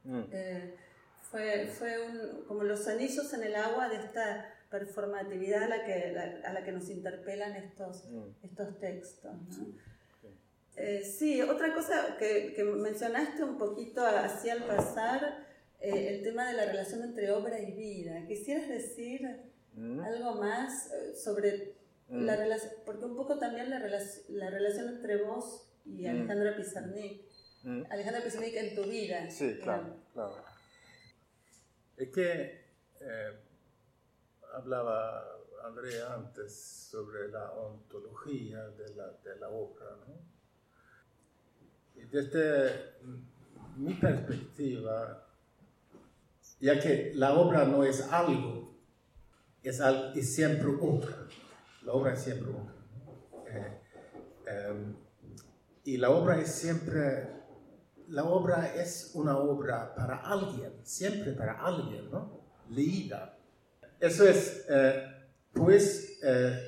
Mm. 0.04 0.20
Eh, 0.32 0.76
fue, 1.22 1.68
fue 1.68 1.98
como 2.48 2.64
los 2.64 2.88
anillos 2.88 3.34
en 3.34 3.44
el 3.44 3.56
agua 3.56 3.90
de 3.90 3.98
esta 3.98 4.54
performatividad 4.70 5.64
a 5.64 5.68
la 5.68 5.84
que, 5.84 6.42
a 6.46 6.54
la 6.54 6.64
que 6.64 6.72
nos 6.72 6.90
interpelan 6.90 7.56
estos, 7.56 8.08
estos 8.42 8.80
textos. 8.80 9.34
¿no? 9.34 9.76
Eh, 10.78 11.04
sí, 11.04 11.42
otra 11.42 11.74
cosa 11.74 12.18
que, 12.18 12.54
que 12.54 12.64
mencionaste 12.64 13.44
un 13.44 13.58
poquito 13.58 14.06
así 14.06 14.50
al 14.50 14.66
pasar, 14.66 15.46
eh, 15.80 16.16
el 16.16 16.24
tema 16.24 16.48
de 16.48 16.54
la 16.54 16.66
relación 16.66 17.02
entre 17.04 17.32
obra 17.32 17.60
y 17.60 17.72
vida. 17.72 18.26
¿Quisieras 18.28 18.68
decir 18.68 19.22
Mm. 19.74 20.00
algo 20.02 20.36
más 20.36 20.92
eh, 20.94 21.16
sobre 21.16 21.76
Mm. 22.08 22.26
la 22.26 22.36
relación? 22.36 22.74
Porque 22.86 23.06
un 23.06 23.16
poco 23.16 23.38
también 23.40 23.70
la, 23.70 23.80
relac- 23.80 24.26
la 24.30 24.50
relación 24.50 24.90
entre 24.90 25.18
vos 25.24 25.68
y 25.86 26.06
Mm. 26.08 26.10
Alejandra 26.10 26.56
Pizarnik. 26.58 27.22
Mm. 27.64 27.84
Alejandra 27.90 28.22
Pizarnik 28.24 28.56
en 28.56 28.76
tu 28.76 28.84
vida. 28.84 29.30
Sí, 29.32 29.58
claro, 29.62 29.84
digamos. 29.84 30.04
claro. 30.14 30.36
Es 31.98 32.10
que 32.10 32.66
eh, 33.02 33.32
hablaba 34.54 35.26
Andrea 35.64 36.14
antes 36.14 36.54
sobre 36.92 37.30
la 37.30 37.52
ontología 37.54 38.68
de 38.70 38.96
la, 38.96 39.12
de 39.24 39.36
la 39.40 39.50
obra, 39.50 39.86
¿no? 40.08 40.35
Desde 42.16 42.94
mi 43.76 43.94
perspectiva, 43.96 45.28
ya 46.62 46.80
que 46.80 47.12
la 47.14 47.34
obra 47.34 47.66
no 47.66 47.84
es 47.84 48.02
algo, 48.10 48.74
es, 49.62 49.82
al- 49.82 50.14
es 50.18 50.34
siempre 50.34 50.70
otra. 50.80 51.28
La 51.84 51.92
obra 51.92 52.14
es 52.14 52.22
siempre 52.22 52.52
otra. 52.52 52.74
Eh, 53.50 53.82
em, 54.48 54.96
y 55.84 55.98
la 55.98 56.10
obra 56.12 56.40
es 56.40 56.52
siempre 56.54 57.36
la 58.08 58.24
obra 58.24 58.74
es 58.76 59.12
una 59.16 59.38
obra 59.38 59.94
para 59.94 60.16
alguien, 60.18 60.72
siempre 60.84 61.34
para 61.34 61.60
alguien, 61.60 62.10
¿no? 62.12 62.40
Leída. 62.70 63.36
Eso 64.00 64.26
es, 64.26 64.64
eh, 64.70 65.04
pues, 65.52 66.20
eh, 66.24 66.60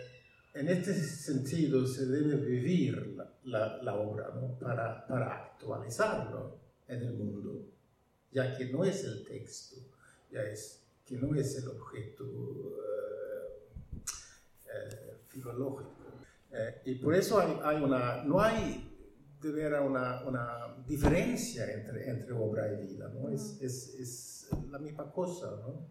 en 0.56 0.68
este 0.68 0.94
sentido 0.96 1.86
se 1.88 2.08
debe 2.08 2.36
vivir 2.38 3.16
la, 3.48 3.96
obra, 3.96 4.32
¿no? 4.36 4.58
Para, 4.60 5.06
para 5.08 5.46
actualizarlo 5.46 6.60
en 6.88 7.02
el 7.02 7.14
mundo, 7.14 7.66
ya 8.32 8.56
que 8.58 8.66
no 8.66 8.84
es 8.84 9.04
el 9.04 9.26
texto, 9.26 9.78
ya 10.32 10.42
es 10.42 10.84
que 11.06 11.18
no 11.18 11.34
es 11.36 11.58
el 11.58 11.70
objeto 11.70 12.26
eh, 12.26 13.64
eh, 14.66 15.18
filológico. 15.28 15.96
Eh, 16.52 16.82
y 16.86 16.96
por 16.96 17.16
eso 17.16 17.40
hay, 17.40 17.58
hay 17.64 17.84
una, 17.84 18.24
no 18.24 18.42
hay 18.42 18.94
de 19.42 19.52
ver 19.52 19.74
una, 19.80 20.24
una 20.26 20.84
diferencia 20.86 21.72
entre, 21.72 22.10
entre 22.10 22.34
obra 22.34 22.74
y 22.74 22.88
vida, 22.88 23.10
¿no? 23.10 23.30
Es, 23.30 23.62
es, 23.62 23.96
es 23.96 24.50
la 24.70 24.80
misma 24.80 25.12
cosa, 25.12 25.52
¿no? 25.62 25.88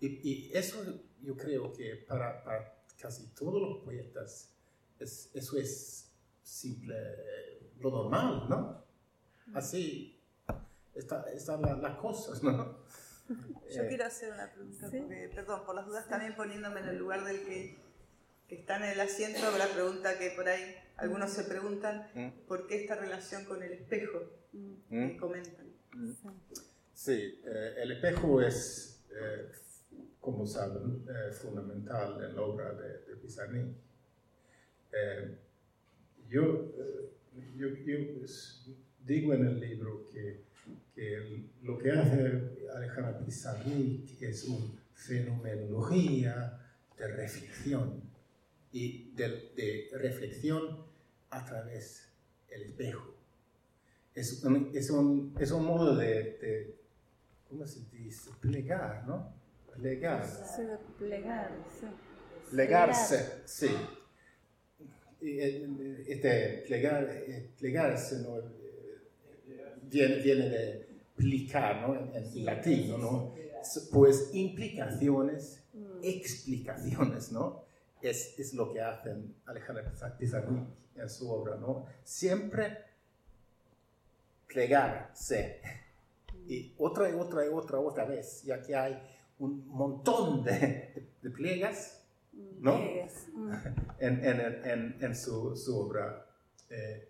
Y, 0.00 0.28
y 0.28 0.50
eso 0.52 0.78
yo 1.22 1.36
creo 1.36 1.72
que 1.72 2.04
para, 2.08 2.42
para 2.42 2.82
casi 3.00 3.28
todos 3.34 3.60
los 3.60 3.84
poetas 3.84 4.50
es, 4.98 5.30
eso 5.34 5.56
es 5.58 6.05
simple, 6.50 6.94
lo 7.80 7.90
normal, 7.90 8.46
¿no? 8.48 8.84
Así 9.54 10.18
están 10.94 11.24
está 11.34 11.56
la- 11.56 11.76
las 11.76 11.96
cosas, 11.98 12.42
¿no? 12.42 12.78
Yo 13.28 13.82
Eh, 13.82 13.88
quiero 13.88 14.04
hacer 14.04 14.32
una 14.32 14.50
pregunta, 14.52 14.88
Sí. 14.90 14.98
porque, 15.00 15.30
perdón, 15.34 15.62
por 15.66 15.74
las 15.74 15.86
dudas 15.86 16.08
también 16.08 16.36
poniéndome 16.36 16.80
en 16.80 16.88
el 16.88 16.98
lugar 16.98 17.24
del 17.24 17.40
que, 17.44 17.76
que 18.48 18.54
está 18.60 18.76
en 18.76 18.84
el 18.84 19.00
asiento, 19.00 19.40
la 19.58 19.66
pregunta 19.66 20.16
que 20.18 20.30
por 20.30 20.48
ahí 20.48 20.74
algunos 20.96 21.30
se 21.32 21.44
preguntan, 21.44 22.08
Mm. 22.14 22.28
¿por 22.46 22.66
qué 22.68 22.80
esta 22.82 22.94
relación 22.94 23.44
con 23.44 23.62
el 23.62 23.72
espejo 23.72 24.20
Mm, 24.52 24.74
¿Mm? 24.88 25.08
que 25.08 25.16
comentan? 25.18 25.66
Sí, 26.94 27.40
eh, 27.44 27.74
el 27.78 27.92
espejo 27.92 28.40
es, 28.40 29.02
eh, 29.10 29.50
como 30.20 30.46
saben, 30.46 31.04
eh, 31.08 31.32
fundamental 31.32 32.22
en 32.24 32.34
la 32.36 32.42
obra 32.42 32.72
de. 32.72 33.04
Eh, 34.92 35.38
yo, 36.28 36.72
yo, 37.56 37.68
yo, 37.68 38.18
pues, 38.18 38.66
digo 39.04 39.34
en 39.34 39.46
el 39.46 39.60
libro 39.60 40.08
que, 40.10 40.42
que 40.94 41.44
lo 41.62 41.78
que 41.78 41.90
hace 41.92 42.68
Alejandra 42.74 43.18
Pizarnik 43.18 44.20
es 44.22 44.44
una 44.44 44.82
fenomenología 44.94 46.60
de 46.98 47.08
reflexión 47.08 48.02
y 48.72 49.12
de, 49.12 49.52
de 49.56 49.90
reflexión 49.98 50.84
a 51.30 51.44
través 51.44 52.12
del 52.48 52.62
espejo. 52.62 53.14
Es 54.14 54.42
un, 54.44 54.70
es 54.74 54.90
un, 54.90 55.34
es 55.38 55.50
un 55.50 55.64
modo 55.66 55.94
de, 55.94 56.06
de, 56.40 56.76
¿cómo 57.48 57.66
se 57.66 57.80
dice? 57.90 58.30
Plegar, 58.40 59.06
¿no? 59.06 59.34
Plegar. 59.74 60.26
Plegar, 60.98 61.52
sí. 61.78 61.86
Plegarse, 62.50 63.42
sí. 63.44 63.68
Eh, 65.26 66.04
Este, 66.06 66.62
plegar, 66.66 67.04
eh, 67.10 67.50
plegarse 67.58 68.20
¿no? 68.20 68.38
Eh, 68.38 68.44
viene, 69.82 70.16
viene 70.16 70.48
de 70.48 70.86
plicar, 71.16 71.80
¿no? 71.82 71.94
En, 71.96 72.14
en 72.14 72.44
latín, 72.44 72.90
¿no? 73.00 73.34
Pues 73.92 74.30
implicaciones, 74.32 75.64
explicaciones, 76.02 77.32
¿no? 77.32 77.64
Es, 78.00 78.38
es 78.38 78.54
lo 78.54 78.72
que 78.72 78.80
hacen 78.80 79.34
Alejandro 79.46 79.82
Pizarnik 80.18 80.64
en 80.94 81.10
su 81.10 81.28
obra, 81.28 81.56
¿no? 81.56 81.86
Siempre 82.04 82.78
plegarse. 84.46 85.60
Y 86.46 86.72
otra 86.78 87.10
y 87.10 87.14
otra 87.14 87.44
y 87.44 87.48
otra 87.48 87.80
otra 87.80 88.04
vez, 88.04 88.44
ya 88.44 88.62
que 88.62 88.76
hay 88.76 88.96
un 89.40 89.66
montón 89.66 90.44
de, 90.44 91.08
de 91.20 91.30
pliegas, 91.30 91.95
¿no? 92.60 92.78
Mm. 92.78 93.52
en, 93.98 94.24
en, 94.24 94.40
en, 94.64 94.96
en 95.00 95.14
su, 95.14 95.56
su 95.56 95.78
obra. 95.78 96.26
Eh, 96.70 97.08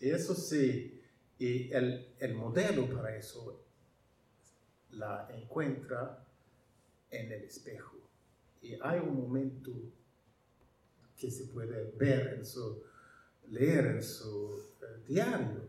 y 0.00 0.10
eso 0.10 0.34
sí, 0.34 1.02
y 1.38 1.72
el, 1.72 2.14
el 2.18 2.34
modelo 2.34 2.88
para 2.88 3.16
eso 3.16 3.60
la 4.90 5.28
encuentra 5.32 6.24
en 7.10 7.32
el 7.32 7.44
espejo. 7.44 7.96
Y 8.62 8.74
hay 8.80 9.00
un 9.00 9.16
momento 9.16 9.72
que 11.18 11.30
se 11.30 11.44
puede 11.46 11.92
ver 11.96 12.34
en 12.34 12.46
su, 12.46 12.82
leer 13.48 13.86
en 13.86 14.02
su 14.02 14.62
eh, 14.80 15.02
diario, 15.06 15.68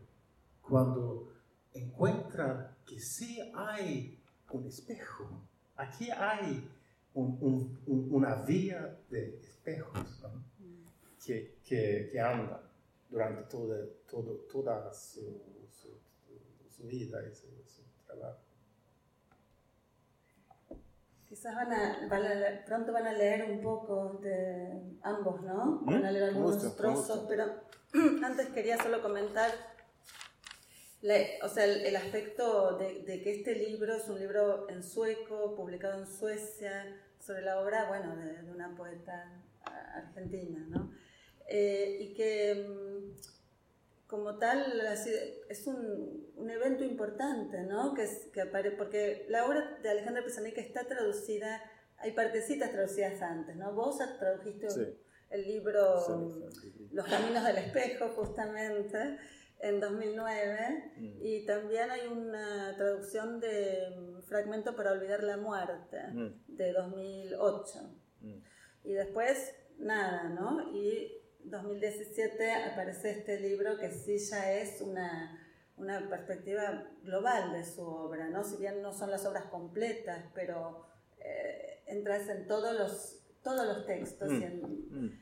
cuando 0.61 1.31
encuentra 1.73 2.75
que 2.85 2.99
sí 2.99 3.39
hay 3.55 4.17
un 4.51 4.65
espejo. 4.65 5.27
Aquí 5.75 6.09
hay 6.09 6.67
un- 7.15 7.37
un- 7.41 7.79
un- 7.87 8.07
una 8.13 8.35
vía 8.43 8.97
de 9.09 9.39
espejos 9.39 10.19
¿no? 10.21 10.43
que, 11.25 11.57
que, 11.67 12.09
que 12.11 12.19
andan 12.19 12.61
durante 13.09 13.43
todo, 13.49 13.75
todo, 14.09 14.31
toda 14.51 14.93
su, 14.93 15.41
su- 15.71 15.99
su 16.69 16.83
vida 16.87 17.19
y 17.27 17.33
su, 17.33 17.47
su 17.65 17.81
trabajo. 18.05 18.39
Quizás 21.27 21.55
van 21.55 21.73
a, 21.73 22.07
van 22.07 22.23
a 22.25 22.65
pronto 22.65 22.93
van 22.93 23.07
a 23.07 23.13
leer 23.13 23.49
un 23.49 23.61
poco 23.61 24.19
de 24.21 24.97
ambos, 25.01 25.41
¿no? 25.41 25.81
¿Mm? 25.81 25.85
Van 25.85 26.05
a 26.05 26.11
leer 26.11 26.25
algunos 26.25 26.55
gusto, 26.63 26.75
trozos, 26.77 27.25
pero 27.27 27.45
antes 28.23 28.47
quería 28.49 28.77
solo 28.77 29.01
comentar, 29.01 29.51
o 31.43 31.49
sea, 31.49 31.65
el, 31.65 31.81
el 31.85 31.95
aspecto 31.95 32.77
de, 32.77 33.01
de 33.03 33.21
que 33.21 33.31
este 33.31 33.55
libro 33.55 33.95
es 33.95 34.07
un 34.07 34.19
libro 34.19 34.69
en 34.69 34.83
sueco, 34.83 35.55
publicado 35.55 35.99
en 35.99 36.07
Suecia, 36.07 37.01
sobre 37.25 37.41
la 37.41 37.59
obra, 37.59 37.87
bueno, 37.87 38.15
de, 38.15 38.43
de 38.43 38.51
una 38.51 38.75
poeta 38.75 39.41
argentina, 39.95 40.63
¿no? 40.69 40.91
Eh, 41.47 41.97
y 42.01 42.13
que 42.13 42.65
mm, 42.67 44.07
como 44.07 44.37
tal 44.37 44.81
es 45.49 45.67
un, 45.67 46.27
un 46.35 46.49
evento 46.49 46.83
importante, 46.83 47.61
¿no? 47.63 47.93
Que, 47.93 48.03
es- 48.03 48.27
que 48.33 48.41
apare- 48.43 48.75
porque 48.77 49.25
la 49.29 49.45
obra 49.45 49.77
de 49.81 49.89
Alejandra 49.89 50.23
Pizarnik 50.23 50.57
está 50.57 50.85
traducida, 50.87 51.61
hay 51.97 52.11
partecitas 52.11 52.71
traducidas 52.71 53.21
antes, 53.21 53.55
¿no? 53.55 53.73
Vos 53.73 53.97
tradujiste 54.19 54.69
Sí. 54.69 54.97
el 55.31 55.47
libro 55.47 55.99
Sí, 56.51 56.61
sí, 56.61 56.71
sí. 56.77 56.89
Los 56.91 57.05
Caminos 57.07 57.43
del 57.43 57.57
Espejo, 57.57 58.09
justamente, 58.09 59.17
en 59.67 59.79
2009, 59.79 60.91
Mm. 60.97 61.17
y 61.21 61.45
también 61.45 61.89
hay 61.91 62.07
una 62.07 62.73
traducción 62.77 63.39
de 63.39 63.89
mm, 63.97 64.21
Fragmento 64.23 64.75
para 64.75 64.91
olvidar 64.91 65.23
la 65.23 65.37
muerte, 65.37 65.97
Mm, 66.13 66.55
de 66.55 66.71
2008. 66.73 67.79
mm. 68.21 68.37
Y 68.83 68.93
después, 68.93 69.53
nada, 69.77 70.29
¿no? 70.29 70.71
Y 70.75 71.11
2017 71.43 72.51
aparece 72.53 73.11
este 73.11 73.39
libro 73.39 73.77
que 73.77 73.91
sí 73.91 74.17
ya 74.19 74.51
es 74.53 74.81
una, 74.81 75.41
una 75.77 76.07
perspectiva 76.09 76.87
global 77.03 77.53
de 77.53 77.63
su 77.65 77.81
obra, 77.85 78.29
¿no? 78.29 78.43
Si 78.43 78.57
bien 78.57 78.81
no 78.81 78.93
son 78.93 79.09
las 79.11 79.25
obras 79.25 79.45
completas, 79.45 80.25
pero 80.33 80.85
eh, 81.19 81.83
entras 81.87 82.29
en 82.29 82.45
todos 82.47 82.73
los, 82.77 83.21
todos 83.43 83.65
los 83.65 83.85
textos. 83.85 84.31
y 84.31 84.43
en- 84.43 84.85
Mm. 84.89 85.19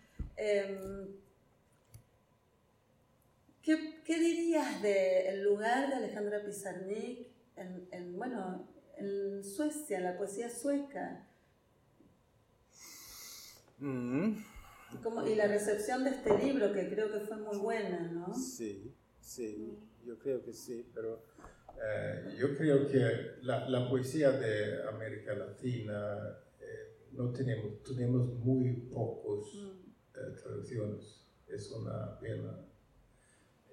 ¿Qué, 3.64 4.02
qué 4.04 4.20
dirías 4.20 4.82
del 4.82 5.44
lugar 5.44 5.90
de 5.90 5.96
Alejandra 5.96 6.44
Pizarnik 6.46 7.28
en, 7.56 7.88
en, 7.92 8.18
bueno, 8.18 8.68
en 8.98 9.44
Suecia, 9.44 9.98
en 9.98 10.04
la 10.04 10.18
poesía 10.18 10.50
sueca? 10.50 11.28
Mm. 13.80 14.38
y 15.28 15.36
la 15.36 15.48
recepción 15.48 16.04
de 16.04 16.12
este 16.12 16.38
libro, 16.38 16.72
que 16.72 16.90
creo 16.90 17.12
que 17.12 17.20
fue 17.22 17.38
muy 17.38 17.58
buena, 17.58 18.08
¿no? 18.12 18.34
Sí, 18.34 18.94
sí, 19.20 19.78
yo 20.06 20.18
creo 20.20 20.44
que 20.44 20.54
sí, 20.54 20.90
pero 20.94 21.24
eh, 21.82 22.36
yo 22.38 22.56
creo 22.56 22.88
que 22.88 23.42
la, 23.42 23.68
la, 23.68 23.90
poesía 23.90 24.32
de 24.32 24.88
América 24.88 25.34
Latina 25.34 26.38
eh, 26.62 27.08
no 27.12 27.32
tenemos, 27.34 27.84
tenemos 27.84 28.28
muy 28.36 28.72
pocos 28.94 29.54
mm. 29.56 30.20
eh, 30.20 30.36
traducciones. 30.42 31.26
Es 31.48 31.72
una 31.72 32.18
pena, 32.20 32.66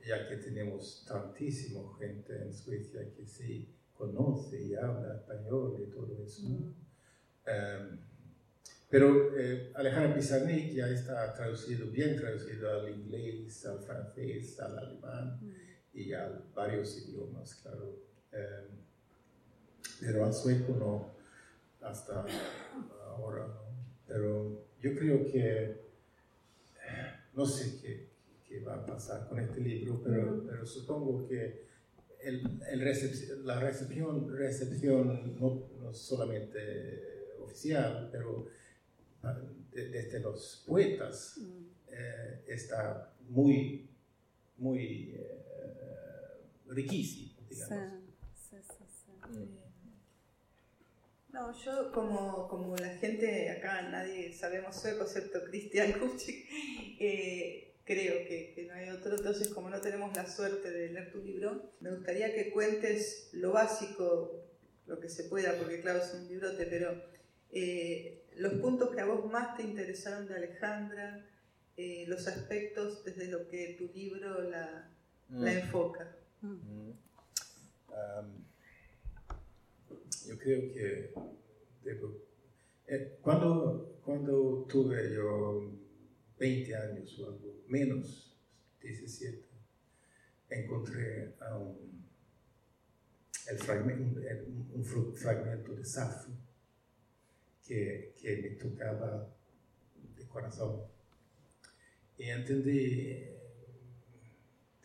ya 0.07 0.29
que 0.29 0.37
tenemos 0.37 1.05
tantísima 1.07 1.83
gente 1.99 2.43
en 2.43 2.53
Suecia 2.53 3.01
que 3.15 3.27
sí 3.27 3.75
conoce 3.95 4.63
y 4.63 4.75
habla 4.75 5.15
español 5.15 5.77
y 5.87 5.91
todo 5.91 6.23
eso. 6.25 6.49
Mm. 6.49 6.75
Em, 7.47 7.99
pero 8.89 9.39
eh, 9.39 9.73
Alejandro 9.75 10.15
Pizarnik 10.15 10.73
ya 10.73 10.89
está 10.89 11.33
traducido, 11.35 11.87
bien 11.91 12.17
traducido 12.17 12.71
al 12.71 12.89
inglés, 12.89 13.65
al 13.67 13.81
francés, 13.81 14.59
al 14.59 14.79
alemán 14.79 15.39
mm. 15.41 15.99
y 15.99 16.13
a 16.13 16.43
varios 16.55 16.99
idiomas, 16.99 17.55
claro. 17.57 17.97
Em, 18.33 18.81
pero 20.01 20.25
al 20.25 20.33
sueco 20.33 20.75
no, 20.77 21.15
hasta 21.87 22.25
ahora 23.07 23.47
no. 23.47 23.61
Pero 24.07 24.67
yo 24.81 24.95
creo 24.95 25.25
que, 25.31 25.79
no 27.35 27.47
sé 27.47 27.81
qué, 27.81 28.10
qué 28.51 28.61
va 28.61 28.75
a 28.75 28.85
pasar 28.85 29.29
con 29.29 29.39
este 29.39 29.61
libro, 29.61 30.03
pero, 30.03 30.45
pero 30.45 30.67
supongo 30.67 31.27
que 31.29 31.67
el, 32.21 32.61
el 32.69 33.47
la 33.47 33.61
recepción, 33.61 34.37
recepción 34.37 35.39
no, 35.39 35.69
no, 35.81 35.95
solamente 35.95 37.37
oficial, 37.41 38.09
pero 38.11 38.49
ah, 39.23 39.41
desde 39.73 40.19
los 40.19 40.65
poetas 40.67 41.41
eh, 41.93 42.45
está 42.49 43.15
muy, 43.29 43.89
muy 44.59 45.15
eh, 45.15 45.45
riquísimo, 46.67 47.41
digamos. 47.49 47.93
Sí, 48.35 48.57
sí, 48.69 48.85
sí, 48.89 49.13
mm. 49.31 49.61
No, 51.33 51.57
yo 51.63 51.93
como, 51.93 52.49
como 52.49 52.77
la 52.77 52.89
gente 52.97 53.51
acá, 53.51 53.83
nadie 53.89 54.33
sabemos 54.33 54.75
sueco 54.75 55.05
excepto 55.05 55.45
Cristian 55.45 55.93
Kuchik, 55.93 56.45
eh, 56.99 57.70
creo 57.85 58.27
que, 58.27 58.67
no 58.69 58.75
hay 58.75 58.91
otro. 58.91 59.17
Entonces, 59.17 59.49
como 59.49 59.71
no 59.71 59.81
tenemos 59.81 60.15
la 60.17 60.27
suerte 60.27 60.71
de 60.71 60.91
leer 60.91 61.13
tu 61.13 61.19
libro, 61.23 61.73
me 61.81 61.91
gustaría 61.91 62.35
que 62.35 62.51
cuentes 62.51 63.31
lo 63.33 63.53
básico, 63.53 64.45
lo 64.87 65.01
que 65.01 65.09
se 65.09 65.25
pueda, 65.25 65.57
porque 65.59 65.81
claro, 65.81 66.01
es 66.01 66.15
un 66.15 66.29
librote, 66.29 66.67
pero 66.67 67.03
eh, 67.53 68.25
los 68.37 68.55
puntos 68.55 68.91
que 68.91 69.01
a 69.01 69.07
vos 69.07 69.31
más 69.31 69.57
te 69.57 69.63
interesaron 69.63 70.27
de 70.27 70.35
Alejandra, 70.35 71.27
eh, 71.77 72.05
los 72.07 72.27
aspectos 72.27 73.05
desde 73.05 73.29
lo 73.29 73.49
que 73.49 73.77
tu 73.79 73.89
libro 73.97 74.43
la, 74.43 74.91
mm. 75.29 75.47
enfoca. 75.47 76.17
Mm. 76.43 76.91
yo 80.29 80.39
creo 80.39 80.61
que 80.73 81.13
eh, 82.87 83.19
cuando, 83.23 84.01
cuando 84.05 84.67
tuve 84.69 85.15
yo 85.15 85.80
20 86.41 86.75
años 86.75 87.19
o 87.21 87.27
algo 87.27 87.65
menos 87.69 88.35
17, 88.81 89.45
encontré 90.49 91.35
un, 91.53 92.03
el 93.51 93.59
fragmento, 93.59 94.21
un, 94.75 94.85
fragmento 95.15 95.75
de 95.75 95.85
Safo 95.85 96.33
que, 97.67 98.15
que, 98.21 98.37
me 98.39 98.49
tocaba 98.51 99.29
de 100.17 100.25
corazón. 100.27 100.81
Y 102.17 102.25
entendí 102.31 103.27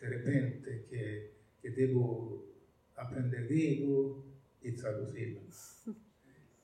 de 0.01 0.07
repente 0.09 0.85
que, 0.89 1.31
que 1.61 1.69
debo 1.69 2.45
aprender 2.97 3.47
griego 3.47 4.25
y 4.61 4.71
traducirlo. 4.73 5.41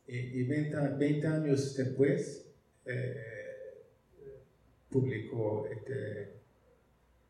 Y, 0.08 0.44
20, 0.44 1.26
años 1.26 1.74
después, 1.78 2.46
eh, 2.86 3.41
publicó 4.92 5.68
este, 5.68 6.42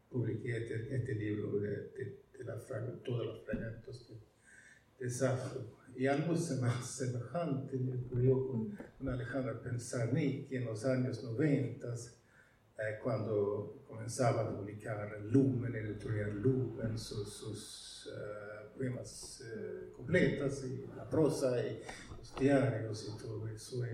publiqué 0.09 0.57
este, 0.57 0.95
este 0.95 1.15
libro 1.15 1.59
de, 1.59 1.69
de, 1.69 2.43
la, 2.43 2.59
todos 3.03 3.25
los 3.25 3.45
fragmentos 3.45 4.09
de, 4.09 5.05
de 5.05 5.09
Safo. 5.09 5.77
Y 5.95 6.07
algo 6.07 6.35
semejante 6.35 7.77
me 7.77 7.97
ocurrió 7.97 8.47
con, 8.47 8.77
con 8.97 9.09
Alejandra 9.09 9.61
Pensarni, 9.61 10.45
que 10.45 10.57
en 10.57 10.65
los 10.65 10.85
años 10.85 11.23
90, 11.23 11.93
eh, 11.93 12.99
cuando 13.03 13.83
comenzaba 13.87 14.41
a 14.41 14.57
publicar 14.57 15.19
Lumen, 15.21 15.75
editorial 15.75 16.41
Lumen, 16.41 16.97
sus, 16.97 17.31
sus 17.31 18.07
uh, 18.07 18.77
poemas 18.77 19.43
uh, 19.45 19.93
completas, 19.93 20.63
y 20.63 20.85
la 20.95 21.07
prosa, 21.09 21.59
y 21.63 21.81
los 22.17 22.35
diarios 22.39 23.13
y 23.13 23.21
todo 23.21 23.47
eso. 23.49 23.85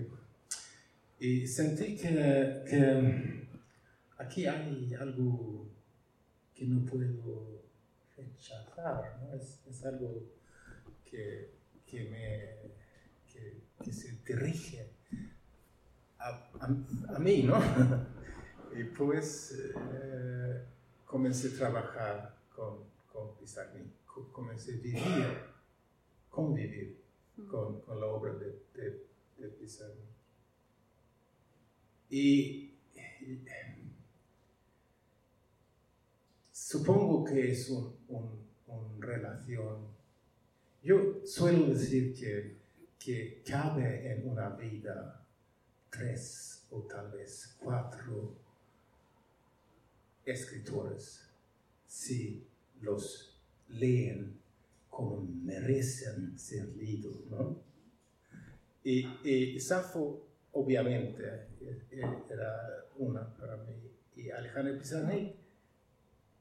Y, 1.18 1.26
y 1.26 1.46
sentí 1.48 1.96
que, 1.96 2.62
que 2.70 3.47
aquí 4.18 4.46
hay 4.46 4.94
algo 4.94 5.66
que 6.54 6.66
no 6.66 6.84
puedo 6.84 7.62
rechazar, 8.16 9.20
¿no? 9.22 9.34
Es, 9.34 9.60
es 9.66 9.84
algo 9.84 10.22
que, 11.04 11.52
que 11.86 12.04
me, 12.04 13.84
que, 13.84 13.92
se 13.92 14.18
dirige 14.26 14.90
a, 16.18 16.50
a, 16.60 17.18
mí, 17.18 17.44
¿no? 17.44 17.58
y 18.76 18.84
pues 18.84 19.56
eh, 19.92 20.64
comencé 21.06 21.48
a 21.54 21.56
trabajar 21.56 22.36
con, 22.54 22.78
con 23.12 23.28
comencé 24.32 24.74
a 24.74 24.76
vivir, 24.76 25.38
convivir 26.28 27.00
con, 27.48 27.80
con 27.82 28.00
la 28.00 28.06
obra 28.06 28.34
de, 28.34 28.62
de, 28.74 29.06
de 29.38 29.48
y 32.10 32.68
Supongo 36.68 37.24
que 37.24 37.50
es 37.52 37.70
una 37.70 37.94
un, 38.08 39.00
relación. 39.00 39.86
Yo 40.82 41.24
suelo 41.24 41.68
decir 41.68 42.12
que, 42.12 42.58
que 42.98 43.42
cabe 43.42 44.12
en 44.12 44.28
una 44.28 44.50
vida 44.50 45.26
tres 45.88 46.66
o 46.70 46.82
tal 46.82 47.10
vez 47.10 47.56
cuatro 47.58 48.34
escritores 50.26 51.26
si 51.86 52.46
los 52.82 53.40
leen 53.68 54.38
como 54.90 55.22
merecen 55.22 56.38
ser 56.38 56.68
leídos, 56.76 57.24
¿no? 57.30 57.62
Y, 58.84 59.06
y 59.24 59.58
obviamente, 60.52 61.46
era 61.90 62.84
una 62.98 63.26
para 63.36 63.56
mí, 63.56 63.72
y 64.16 64.28
Alejandro 64.28 64.76
Pizarnik 64.76 65.37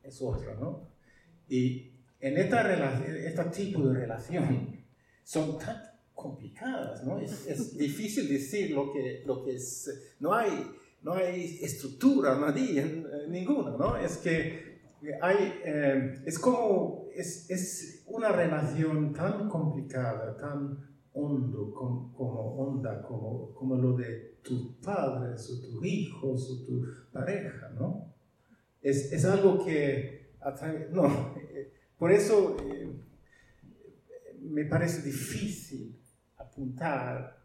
es 0.07 0.21
otra, 0.21 0.55
¿no? 0.55 0.89
Y 1.49 1.91
en 2.19 2.37
esta 2.37 2.61
este 3.05 3.43
tipo 3.45 3.87
de 3.87 3.99
relación 4.01 4.77
son 5.23 5.57
tan 5.57 5.81
complicadas, 6.13 7.05
¿no? 7.05 7.19
Es, 7.19 7.77
difícil 7.77 8.27
decir 8.27 8.71
lo 8.71 8.91
que, 8.91 9.23
lo 9.25 9.43
que 9.43 9.55
es, 9.55 10.15
no 10.19 10.33
hay, 10.33 10.49
no 11.03 11.13
hay 11.13 11.59
estructura, 11.61 12.37
nadie, 12.37 13.03
ninguna, 13.29 13.71
¿no? 13.71 13.97
Es 13.97 14.17
que 14.17 14.67
hay, 15.21 15.61
eh, 15.63 16.23
es 16.25 16.39
como, 16.39 17.07
es, 17.13 17.49
es, 17.49 18.03
una 18.07 18.29
relación 18.29 19.13
tan 19.13 19.47
complicada, 19.47 20.35
tan 20.37 20.77
hondo 21.13 21.71
como, 21.73 22.13
como 22.13 22.55
onda, 22.55 23.01
como, 23.01 23.53
como 23.53 23.75
lo 23.75 23.93
de 23.97 24.37
tus 24.41 24.75
padres 24.83 25.49
o 25.49 25.61
tus 25.61 25.85
hijos 25.85 26.49
o 26.49 26.65
tu 26.65 26.83
pareja, 27.11 27.69
¿no? 27.77 28.16
Es, 28.81 29.11
es 29.11 29.25
algo 29.25 29.63
que 29.65 30.31
atrae, 30.39 30.87
no, 30.91 31.35
por 31.97 32.11
eso 32.11 32.57
eh, 32.61 32.89
me 34.39 34.65
parece 34.65 35.01
difícil 35.01 35.99
apuntar 36.37 37.37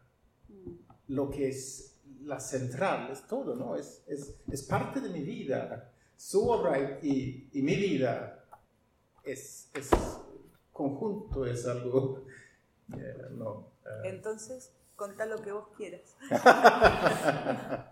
lo 1.07 1.29
que 1.29 1.49
es 1.49 1.95
la 2.23 2.39
central, 2.39 3.11
es 3.11 3.27
todo, 3.27 3.55
¿no? 3.55 3.75
Es, 3.75 4.03
es, 4.07 4.35
es 4.49 4.63
parte 4.63 5.01
de 5.01 5.09
mi 5.09 5.21
vida. 5.21 5.91
Su 6.15 6.47
obra 6.47 6.99
y, 7.01 7.49
y 7.51 7.61
mi 7.61 7.75
vida 7.75 8.45
es, 9.23 9.69
es, 9.73 9.89
conjunto, 10.73 11.45
es 11.45 11.65
algo, 11.67 12.25
eh, 12.97 13.27
no. 13.31 13.71
Eh. 13.85 14.09
Entonces, 14.09 14.73
contá 14.95 15.25
lo 15.25 15.41
que 15.41 15.51
vos 15.51 15.67
quieras. 15.77 16.15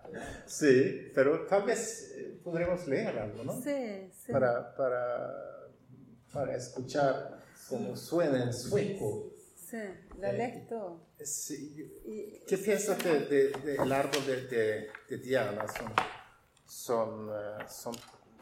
sí, 0.46 1.10
pero 1.14 1.46
tal 1.46 1.62
vez 1.62 2.11
eh, 2.11 2.11
podremos 2.42 2.86
leer 2.86 3.18
algo, 3.18 3.44
¿no? 3.44 3.60
Sí, 3.62 4.10
sí. 4.12 4.32
Para, 4.32 4.74
para, 4.74 5.68
para 6.32 6.56
escuchar 6.56 7.40
cómo 7.68 7.96
suena 7.96 8.42
en 8.44 8.52
sueco 8.52 9.30
Sí, 9.56 9.78
la 10.18 10.30
Eh, 10.30 10.36
lees 10.36 10.68
todo. 10.68 11.06
Sí, 11.24 12.42
¿Qué 12.46 12.58
piensas 12.58 13.02
del 13.02 13.28
de, 13.28 13.48
de, 13.50 13.76
el 13.76 13.90
árbol 13.92 14.26
de, 14.26 14.46
de, 14.46 14.90
de 15.08 15.18
Diana? 15.18 15.64
Son, 15.68 15.92
son, 16.66 17.30
eh, 17.30 17.64
son, 17.68 17.94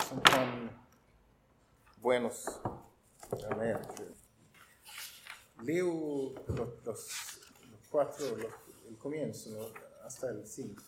son 0.09 0.23
tan 0.23 0.71
buenos. 1.99 2.61
A 3.49 3.55
ver, 3.55 3.79
leo 5.63 6.35
los, 6.49 6.85
los, 6.85 7.09
los 7.71 7.81
cuatro, 7.91 8.37
los- 8.37 8.53
el 8.89 8.97
comienzo 8.99 9.51
¿no? 9.51 9.67
hasta 10.05 10.31
el 10.31 10.45
cinco. 10.47 10.83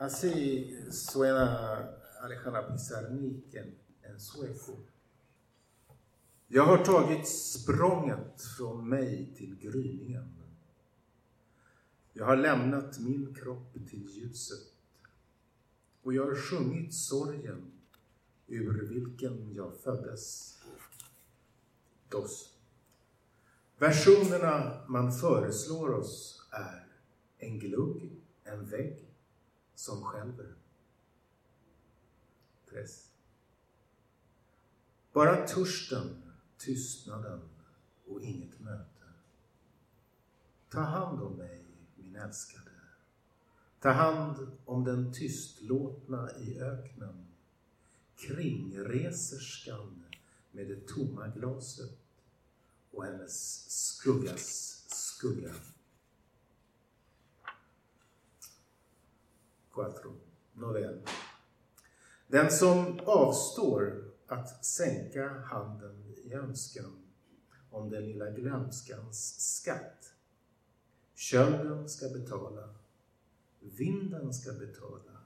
Así 0.00 0.76
suena 0.90 1.90
Alejandra 2.20 2.68
Pizarnik 2.68 3.54
en, 3.54 3.74
en 4.02 4.20
sueco. 4.20 4.76
Jag 6.48 6.64
har 6.64 6.84
tagit 6.84 7.28
språnget 7.28 8.42
från 8.58 8.88
mig 8.88 9.34
till 9.36 9.56
gryningen. 9.56 10.34
Jag 12.12 12.26
har 12.26 12.36
lämnat 12.36 12.98
min 12.98 13.34
kropp 13.34 13.72
till 13.72 14.08
ljuset 14.10 14.72
och 16.02 16.14
jag 16.14 16.26
har 16.26 16.34
sjungit 16.34 16.94
sorgen 16.94 17.72
ur 18.46 18.88
vilken 18.88 19.54
jag 19.54 19.76
föddes. 19.76 20.58
Dos. 22.08 22.54
Versionerna 23.78 24.84
man 24.88 25.12
föreslår 25.12 25.90
oss 25.90 26.42
är 26.50 26.86
en 27.38 27.58
glugg, 27.58 28.10
en 28.44 28.64
vägg 28.64 29.07
som 29.78 30.04
skälver. 30.04 30.54
Tres. 32.70 33.10
Bara 35.12 35.46
törsten, 35.46 36.22
tystnaden 36.56 37.48
och 38.06 38.22
inget 38.22 38.60
möte. 38.60 39.04
Ta 40.68 40.80
hand 40.80 41.22
om 41.22 41.36
mig, 41.36 41.64
min 41.96 42.16
älskade. 42.16 42.70
Ta 43.80 43.90
hand 43.90 44.50
om 44.64 44.84
den 44.84 45.12
tystlåtna 45.12 46.30
i 46.38 46.60
öknen. 46.60 47.26
Kringreserskan 48.16 50.04
med 50.52 50.68
det 50.68 50.88
tomma 50.88 51.28
glaset 51.28 51.98
och 52.90 53.04
hennes 53.04 53.66
skuggas 53.70 54.84
skugga. 54.88 55.54
Quattro. 59.78 60.12
nåväl. 60.52 61.00
Den 62.26 62.50
som 62.50 63.00
avstår 63.04 64.04
att 64.26 64.64
sänka 64.64 65.28
handen 65.28 66.14
i 66.24 66.32
önskan 66.32 67.04
om 67.70 67.90
den 67.90 68.06
lilla 68.06 68.30
glömskans 68.30 69.40
skatt. 69.40 70.12
Kölden 71.14 71.88
ska 71.88 72.08
betala, 72.08 72.74
vinden 73.60 74.34
ska 74.34 74.52
betala, 74.52 75.22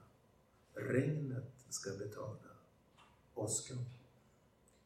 regnet 0.73 1.65
ska 1.69 1.89
betala. 1.91 2.51
Åskan. 3.33 3.85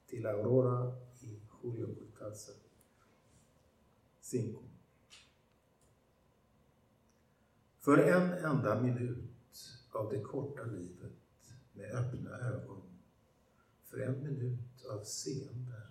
till 0.08 0.26
Aurora 0.26 0.96
i 1.22 1.40
Julio 1.64 1.96
Cortázar. 1.96 2.56
Cinco. 4.22 4.62
För 7.80 7.98
en 7.98 8.34
enda 8.34 8.82
minut 8.82 9.27
av 9.92 10.12
det 10.12 10.22
korta 10.22 10.64
livet 10.64 11.12
med 11.74 11.92
öppna 11.92 12.30
ögon, 12.30 12.82
för 13.84 14.00
en 14.00 14.24
minut 14.24 14.86
av 14.90 15.04
seende 15.04 15.82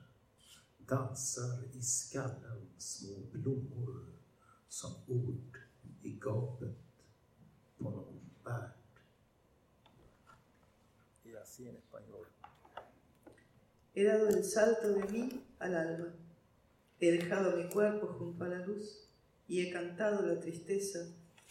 dansar 0.79 1.65
i 1.75 1.83
skallen 1.83 2.67
små 2.79 3.17
blommor 3.33 4.07
som 4.69 4.93
ord 5.07 5.59
i 6.03 6.11
gapet 6.11 6.77
på 7.79 7.91
någon 7.91 8.21
värld. 8.45 8.71
Y 11.25 11.35
así 11.35 11.69
en 11.69 11.77
español. 11.77 12.27
He 13.95 14.05
dado 14.05 14.29
el 14.29 14.45
salto 14.45 14.89
de 14.89 15.05
mí 15.13 15.41
al 15.59 15.75
alba. 15.75 16.13
He 16.99 17.11
dejado 17.13 17.57
mi 17.57 17.69
cuerpo 17.69 18.07
junto 18.07 18.45
a 18.45 18.49
la 18.49 18.67
luz 18.67 19.09
y 19.47 19.61
he 19.61 19.73
cantado 19.73 20.27
la 20.27 20.41
tristeza 20.41 20.99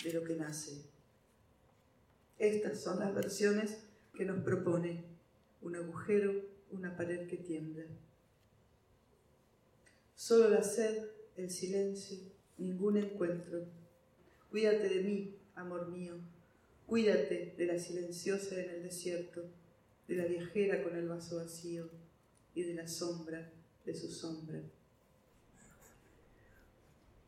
de 0.03 0.13
lo 0.13 0.23
que 0.23 0.35
nace. 0.35 0.94
Estas 2.37 2.81
son 2.81 2.99
las 2.99 3.13
versiones 3.15 3.77
que 4.13 4.25
nos 4.25 4.43
propone 4.43 5.05
un 5.61 5.75
agujero, 5.75 6.33
una 6.71 6.95
pared 6.97 7.27
que 7.27 7.37
tiembla. 7.37 7.85
Solo 10.15 10.49
la 10.49 10.61
sed, 10.61 11.05
el 11.37 11.49
silencio, 11.49 12.17
ningún 12.57 12.97
encuentro. 12.97 13.65
Cuídate 14.49 14.89
de 14.89 15.01
mí, 15.01 15.37
amor 15.55 15.87
mío. 15.89 16.15
Cuídate 16.85 17.55
de 17.57 17.65
la 17.65 17.79
silenciosa 17.79 18.61
en 18.61 18.69
el 18.69 18.83
desierto, 18.83 19.43
de 20.07 20.15
la 20.15 20.25
viajera 20.25 20.83
con 20.83 20.95
el 20.95 21.07
vaso 21.07 21.37
vacío 21.37 21.89
y 22.53 22.63
de 22.63 22.73
la 22.75 22.87
sombra 22.87 23.51
de 23.85 23.95
su 23.95 24.09
sombra. 24.09 24.61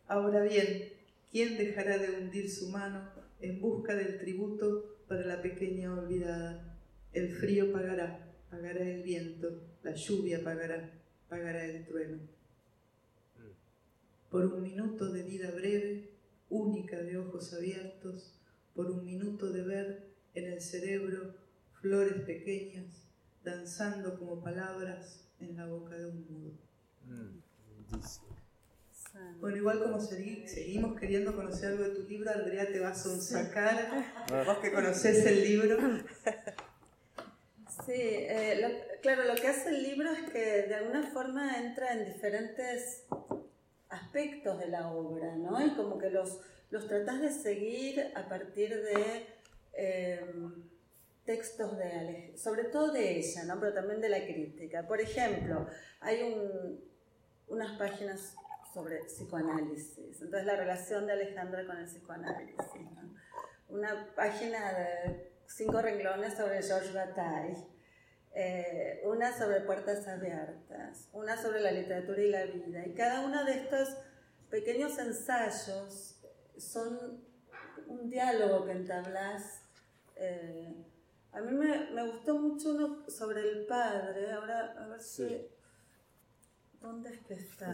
Ahora 0.08 0.44
bien, 0.44 0.94
¿quién 1.32 1.58
dejará 1.58 1.98
de 1.98 2.18
hundir 2.18 2.50
su 2.50 2.70
mano 2.70 3.10
en 3.42 3.60
busca 3.60 3.96
del 3.96 4.18
tributo 4.20 4.97
para 5.08 5.26
la 5.26 5.42
pequeña 5.42 5.94
olvidada? 5.94 6.78
El 7.14 7.32
frío 7.32 7.72
pagará, 7.72 8.34
pagará 8.50 8.82
el 8.82 9.04
viento, 9.04 9.64
la 9.84 9.94
lluvia 9.94 10.44
pagará, 10.44 10.92
pagará 11.30 11.66
el 11.66 11.86
trueno. 11.86 12.20
Por 14.30 14.46
un 14.46 14.62
minuto 14.62 15.12
de 15.12 15.24
vida 15.24 15.52
breve, 15.52 16.12
única 16.50 17.02
de 17.02 17.18
ojos 17.18 17.54
abiertos, 17.54 18.40
por 18.76 18.92
un 18.92 19.06
minuto 19.06 19.52
de 19.52 19.64
ver 19.64 20.08
en 20.34 20.52
el 20.52 20.62
cerebro 20.62 21.36
flores 21.82 22.22
pequeñas 22.22 23.08
danzando 23.44 24.20
como 24.20 24.44
palabras 24.44 25.26
en 25.40 25.56
la 25.56 25.66
boca 25.68 25.96
de 25.96 26.06
un 26.06 26.26
mudo. 26.30 26.54
lindísimo. 27.70 28.37
Bueno, 29.40 29.58
igual 29.58 29.80
como 29.84 29.98
segui- 30.00 30.48
seguimos 30.48 31.00
queriendo 31.00 31.36
conocer 31.36 31.70
algo 31.70 31.84
de 31.84 31.90
tu 31.96 32.04
libro, 32.08 32.32
Andrea 32.32 32.68
te 32.68 32.80
va 32.80 32.90
a 32.90 32.96
sonsacar, 32.96 34.06
vos 34.46 34.58
que 34.60 34.72
conocés 34.72 35.26
el 35.26 35.42
libro. 35.44 35.78
Sí, 37.86 37.94
eh, 37.94 38.60
lo- 38.62 39.00
claro, 39.02 39.26
lo 39.26 39.36
que 39.36 39.48
hace 39.48 39.70
el 39.70 39.84
libro 39.84 40.12
es 40.12 40.30
que 40.32 40.64
de 40.64 40.76
alguna 40.76 41.04
forma 41.12 41.58
entra 41.60 41.94
en 41.94 42.06
diferentes 42.06 43.06
aspectos 43.90 44.60
de 44.60 44.68
la 44.68 44.90
obra, 44.92 45.36
¿no? 45.36 45.64
Y 45.66 45.76
como 45.76 45.98
que 46.00 46.10
los, 46.10 46.40
los 46.72 46.88
tratás 46.88 47.22
de 47.22 47.32
seguir 47.32 48.12
a 48.16 48.28
partir 48.28 48.70
de 48.82 49.28
eh, 49.74 50.26
textos 51.26 51.78
de 51.78 51.84
Ale- 51.92 52.34
sobre 52.38 52.64
todo 52.66 52.92
de 52.92 53.20
ella, 53.20 53.44
¿no? 53.44 53.60
Pero 53.60 53.74
también 53.74 54.02
de 54.02 54.10
la 54.10 54.24
crítica. 54.26 54.88
Por 54.88 55.00
ejemplo, 55.00 55.68
hay 56.02 56.24
un- 56.24 56.84
unas 57.50 57.78
páginas 57.78 58.36
sobre 58.74 59.00
psicoanálisis, 59.06 60.22
entonces 60.22 60.46
la 60.46 60.56
relación 60.56 61.06
de 61.08 61.14
Alejandra 61.14 61.66
con 61.66 61.78
el 61.78 61.86
psicoanálisis, 61.86 62.76
¿no? 62.96 63.14
Una 63.70 64.14
página 64.16 64.72
de 64.74 65.32
cinco 65.48 65.82
renglones 65.82 66.34
sobre 66.36 66.62
Georges 66.62 66.94
Bataille, 66.94 67.68
eh, 68.34 69.02
una 69.06 69.36
sobre 69.38 69.62
puertas 69.62 70.08
abiertas, 70.08 71.10
una 71.14 71.36
sobre 71.42 71.60
la 71.62 71.72
literatura 71.72 72.22
y 72.22 72.30
la 72.30 72.46
vida. 72.46 72.86
Y 72.86 72.94
cada 72.94 73.26
uno 73.26 73.44
de 73.46 73.54
estos 73.54 73.98
pequeños 74.50 74.98
ensayos 75.00 76.22
son 76.58 77.24
un 77.88 78.10
diálogo 78.10 78.66
que 78.66 78.72
entablas. 78.72 79.64
eh, 80.16 80.84
a 81.34 81.42
mí 81.42 81.52
me, 81.52 81.92
me 81.92 82.10
gustó 82.10 82.40
mucho 82.40 82.72
uno 82.72 83.10
sobre 83.10 83.42
el 83.42 83.66
padre, 83.68 84.32
ahora 84.32 84.74
a 84.80 84.88
ver 84.88 85.00
Sí. 85.02 85.28
si... 85.28 85.48
¿Dónde 86.80 87.10
es 87.10 87.20
que 87.26 87.34
está? 87.36 87.74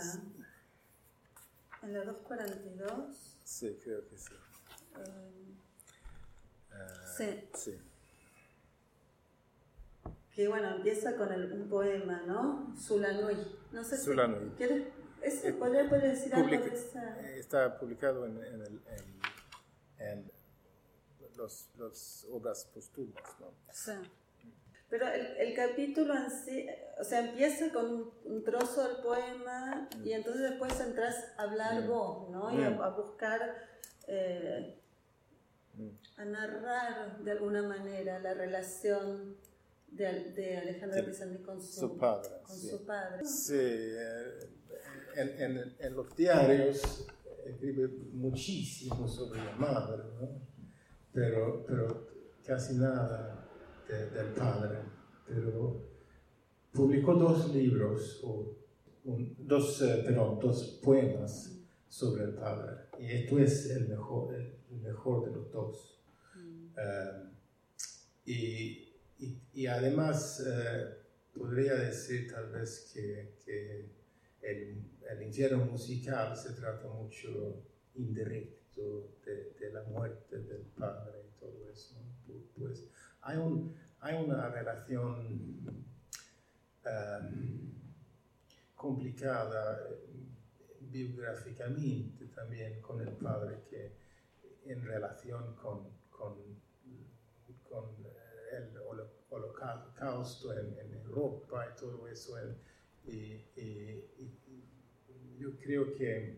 En 1.83 1.93
la 1.93 2.03
242. 2.05 3.37
Sí, 3.43 3.77
creo 3.83 4.07
que 4.07 4.17
sí. 4.17 4.33
eh, 4.97 5.39
Eh, 6.75 6.87
Sí. 7.17 7.49
sí. 7.53 7.79
que 10.35 10.47
bueno, 10.47 10.75
empieza 10.77 11.15
con 11.15 11.31
el- 11.31 11.51
un 11.53 11.69
poema, 11.69 12.23
¿no? 12.25 12.75
Sulanui. 12.75 13.35
No 13.71 13.83
sé 13.83 13.97
si... 13.97 14.05
Sulanui. 14.05 14.49
¿Quieres? 14.57 14.87
¿Ese, 15.21 15.49
Eh, 15.49 15.53
¿Podría 15.53 15.83
decir 15.83 16.33
algo 16.33 16.47
Publica- 16.49 16.65
de 16.65 16.75
esa? 16.75 17.19
eh, 17.21 17.39
Está 17.39 17.77
publicado 17.79 18.25
en, 18.25 18.37
en, 18.43 18.61
el- 18.61 18.81
en- 18.87 19.21
en 19.99 20.31
los, 21.37 21.69
los 21.77 22.25
obras 22.31 22.65
póstumas, 22.73 23.23
¿no? 23.39 23.53
Sí. 23.71 23.91
Pero 24.93 25.07
el, 25.07 25.25
el 25.37 25.55
capítulo 25.55 26.13
en 26.13 26.29
sí, 26.29 26.67
o 27.01 27.03
sea, 27.03 27.27
empieza 27.27 27.73
con 27.73 27.85
un, 27.87 28.11
un 28.25 28.43
trozo 28.43 28.87
del 28.87 28.97
poema 28.97 29.89
y 30.03 30.11
entonces 30.11 30.51
después 30.51 30.79
entras 30.79 31.15
a 31.35 31.41
hablar 31.43 31.81
Mm. 31.83 31.87
vos, 31.87 32.29
¿no? 32.29 32.51
Y 32.55 32.63
a, 32.63 32.69
Mm. 32.69 32.81
a 32.81 32.89
buscar, 32.91 33.55
eh, 34.07 34.79
Mm. 35.75 35.87
a 36.17 36.25
narrar 36.25 37.17
de 37.23 37.31
alguna 37.31 37.63
manera 37.63 38.19
la 38.19 38.35
relación 38.35 39.35
de, 39.87 40.31
de 40.33 40.57
Alejandra 40.57 41.03
Pizarnik 41.03 41.43
con 41.43 41.59
su, 41.59 41.97
padre. 41.97 42.29
Con 42.43 42.55
su 42.59 42.85
padre. 42.85 43.25
Sí, 43.25 43.55
eh, 43.57 44.39
en, 45.15 45.29
en, 45.41 45.75
en, 45.79 45.95
los 45.95 46.15
diarios 46.15 47.07
escribe 47.47 47.87
muchísimo 48.11 49.07
sobre 49.07 49.43
la 49.43 49.53
madre, 49.53 50.03
¿no? 50.21 50.29
pero, 51.11 51.65
pero 51.67 52.07
casi 52.45 52.75
nada 52.75 53.42
del 53.87 54.33
padre. 54.33 54.79
Pero 55.27 55.81
publicó 56.71 57.13
dos 57.15 57.53
libros, 57.53 58.21
o 58.23 58.55
dos, 59.03 59.81
eh, 59.81 60.03
perdón, 60.05 60.39
dos 60.39 60.79
poemas 60.83 61.57
sobre 61.87 62.23
el 62.23 62.33
padre, 62.33 62.85
y 62.99 63.11
esto 63.11 63.37
es 63.39 63.69
el 63.69 63.87
mejor, 63.87 64.33
el, 64.33 64.53
mejor 64.81 65.25
de 65.25 65.31
los 65.35 65.51
dos. 65.51 66.01
Mm. 66.35 66.67
Eh, 66.77 67.29
y 68.25 68.93
y, 69.53 69.67
además 69.67 70.43
eh, 70.45 70.97
podría 71.33 71.75
decir 71.75 72.31
tal 72.31 72.49
vez 72.51 72.91
que, 72.93 73.35
que 73.45 73.85
el, 74.41 74.83
el, 75.09 75.23
infierno 75.23 75.65
musical 75.65 76.35
se 76.35 76.53
trata 76.53 76.87
mucho 76.87 77.63
indirecto 77.95 79.11
de, 79.25 79.53
de, 79.59 79.71
la 79.71 79.83
muerte 79.83 80.39
del 80.39 80.63
padre 80.77 81.21
y 81.27 81.39
todo 81.39 81.69
eso. 81.71 81.95
Pues 82.57 82.85
hay, 83.23 83.37
un, 83.37 83.75
hay 83.99 84.23
una 84.23 84.49
relación 84.49 85.65
um, 86.85 87.73
complicada 88.75 89.79
eh, 89.89 90.19
biográficamente 90.81 92.27
también 92.27 92.81
con 92.81 93.01
el 93.01 93.09
padre 93.13 93.63
que 93.69 93.91
en 94.65 94.85
relación 94.85 95.55
con, 95.55 95.89
con, 96.09 96.35
con 97.69 97.85
el 98.51 98.77
holocausto 99.29 100.53
en, 100.53 100.77
en, 100.79 100.93
Europa 100.93 101.67
y 101.71 101.79
todo 101.79 102.07
eso. 102.07 102.37
y, 103.05 103.43
yo 105.39 105.57
creo 105.57 105.93
que, 105.93 106.37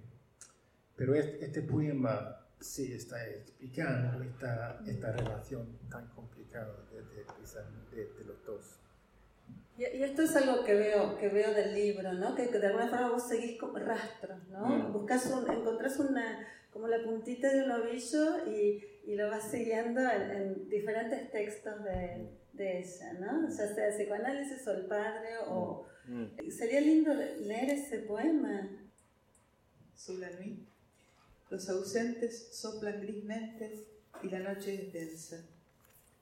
pero 0.95 1.13
este, 1.13 1.61
poema 1.61 2.44
sí 2.59 2.93
está 2.93 3.25
explicando 3.27 4.23
esta, 4.23 4.81
esta 4.87 5.11
relación 5.11 5.77
tan 5.89 6.07
complicada 6.09 6.75
de, 6.91 7.01
de, 7.01 8.05
de, 8.05 8.25
los 8.25 8.43
dos. 8.45 8.79
Y, 9.77 9.83
esto 9.83 10.23
es 10.23 10.35
algo 10.35 10.63
que 10.63 10.73
veo, 10.73 11.17
que 11.17 11.29
veo 11.29 11.53
del 11.53 11.75
libro, 11.75 12.13
¿no? 12.13 12.35
Que, 12.35 12.47
de 12.47 12.67
alguna 12.67 12.87
forma 12.87 13.11
vos 13.11 13.27
seguís 13.27 13.59
como 13.59 13.77
rastros, 13.79 14.47
¿no? 14.49 14.67
Mm. 14.67 14.93
Buscas 14.93 15.25
un, 15.27 15.49
encontrás 15.51 15.99
una, 15.99 16.47
como 16.71 16.87
la 16.87 17.03
puntita 17.03 17.51
de 17.53 17.63
un 17.63 17.71
ovillo 17.71 18.47
y, 18.47 18.83
y 19.05 19.15
lo 19.15 19.29
vas 19.29 19.51
siguiendo 19.51 20.01
en, 20.01 20.31
en 20.31 20.69
diferentes 20.69 21.29
textos 21.31 21.83
de, 21.83 22.29
de 22.53 22.79
ella, 22.79 23.13
¿no? 23.19 23.47
Ya 23.49 23.67
sea 23.73 23.89
psicoanálisis 23.89 24.67
o 24.67 24.71
el 24.71 24.85
padre, 24.85 25.29
o... 25.47 25.85
Mm. 26.07 26.49
Sería 26.51 26.81
lindo 26.81 27.13
leer 27.13 27.71
ese 27.71 27.99
poema. 27.99 28.69
Sulamí. 29.95 30.67
Los 31.49 31.69
ausentes 31.69 32.49
soplan 32.51 33.01
grismente 33.01 33.85
y 34.23 34.29
la 34.29 34.39
noche 34.39 34.73
es 34.73 34.93
densa. 34.93 35.45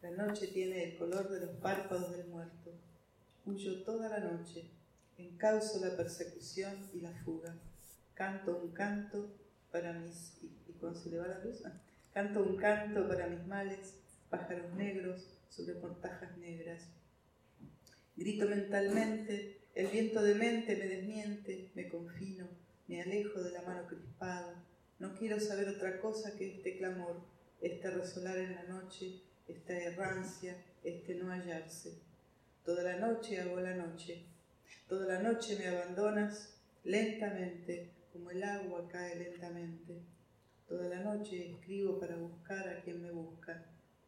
La 0.01 0.11
noche 0.11 0.47
tiene 0.47 0.83
el 0.83 0.97
color 0.97 1.29
de 1.29 1.45
los 1.45 1.55
párpados 1.57 2.11
del 2.17 2.27
muerto. 2.27 2.71
Huyo 3.45 3.83
toda 3.83 4.09
la 4.09 4.19
noche, 4.19 4.65
encauzo 5.17 5.79
la 5.79 5.95
persecución 5.95 6.89
y 6.93 6.99
la 6.99 7.13
fuga. 7.23 7.55
Canto 8.13 8.61
un 8.61 8.71
canto 8.73 9.33
para 9.71 9.93
mis... 9.93 10.37
¿Y, 10.41 10.73
cuando 10.73 10.99
se 10.99 11.09
la 11.09 11.39
luz? 11.39 11.65
Ah, 11.65 11.81
canto 12.13 12.43
un 12.43 12.57
canto 12.57 13.07
para 13.07 13.27
mis 13.27 13.45
males, 13.47 13.95
pájaros 14.29 14.73
negros, 14.73 15.25
sobre 15.49 15.75
portajas 15.75 16.37
negras. 16.37 16.83
Grito 18.17 18.45
mentalmente, 18.45 19.61
el 19.73 19.87
viento 19.87 20.21
de 20.21 20.35
mente 20.35 20.75
me 20.75 20.87
desmiente, 20.87 21.71
me 21.75 21.87
confino, 21.87 22.47
me 22.87 23.01
alejo 23.01 23.41
de 23.41 23.51
la 23.51 23.61
mano 23.61 23.87
crispada. 23.87 24.63
No 25.03 25.13
quiero 25.15 25.37
saber 25.37 25.67
otra 25.67 25.99
cosa 25.99 26.33
que 26.37 26.55
este 26.55 26.77
clamor, 26.77 27.19
este 27.59 27.91
resolar 27.91 28.37
en 28.37 28.55
la 28.55 28.63
noche, 28.63 29.21
esta 29.49 29.73
errancia, 29.73 30.55
este 30.81 31.15
no 31.15 31.29
hallarse. 31.29 31.99
Toda 32.63 32.83
la 32.83 32.97
noche 32.99 33.41
hago 33.41 33.59
la 33.59 33.75
noche, 33.75 34.25
toda 34.87 35.05
la 35.05 35.21
noche 35.21 35.57
me 35.59 35.67
abandonas 35.67 36.57
lentamente, 36.85 37.91
como 38.13 38.31
el 38.31 38.41
agua 38.45 38.87
cae 38.87 39.17
lentamente. 39.17 40.05
Toda 40.69 40.87
la 40.87 41.01
noche 41.01 41.51
escribo 41.51 41.99
para 41.99 42.15
buscar 42.15 42.65
a 42.69 42.81
quien 42.81 43.01
me 43.01 43.11
busca 43.11 43.61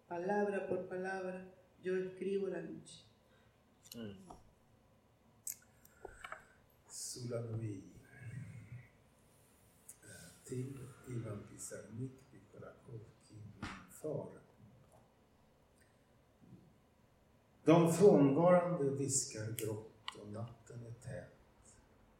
palabra 0.07 0.65
por 0.65 0.87
palabra, 0.87 1.45
yo 1.83 1.97
escribo 1.97 2.47
la 2.47 2.61
noche. 2.61 3.03
Mm. 3.97 4.31
Till 10.45 10.79
Ivan 11.07 11.43
Pisarnik 11.49 12.11
Viktorakovkin 12.31 13.53
far. 13.89 14.29
De 17.63 17.93
frånvarande 17.93 18.89
viskar 18.89 19.55
grått 19.57 20.15
och 20.21 20.27
natten 20.27 20.85
är 20.85 20.93
tät. 20.93 21.31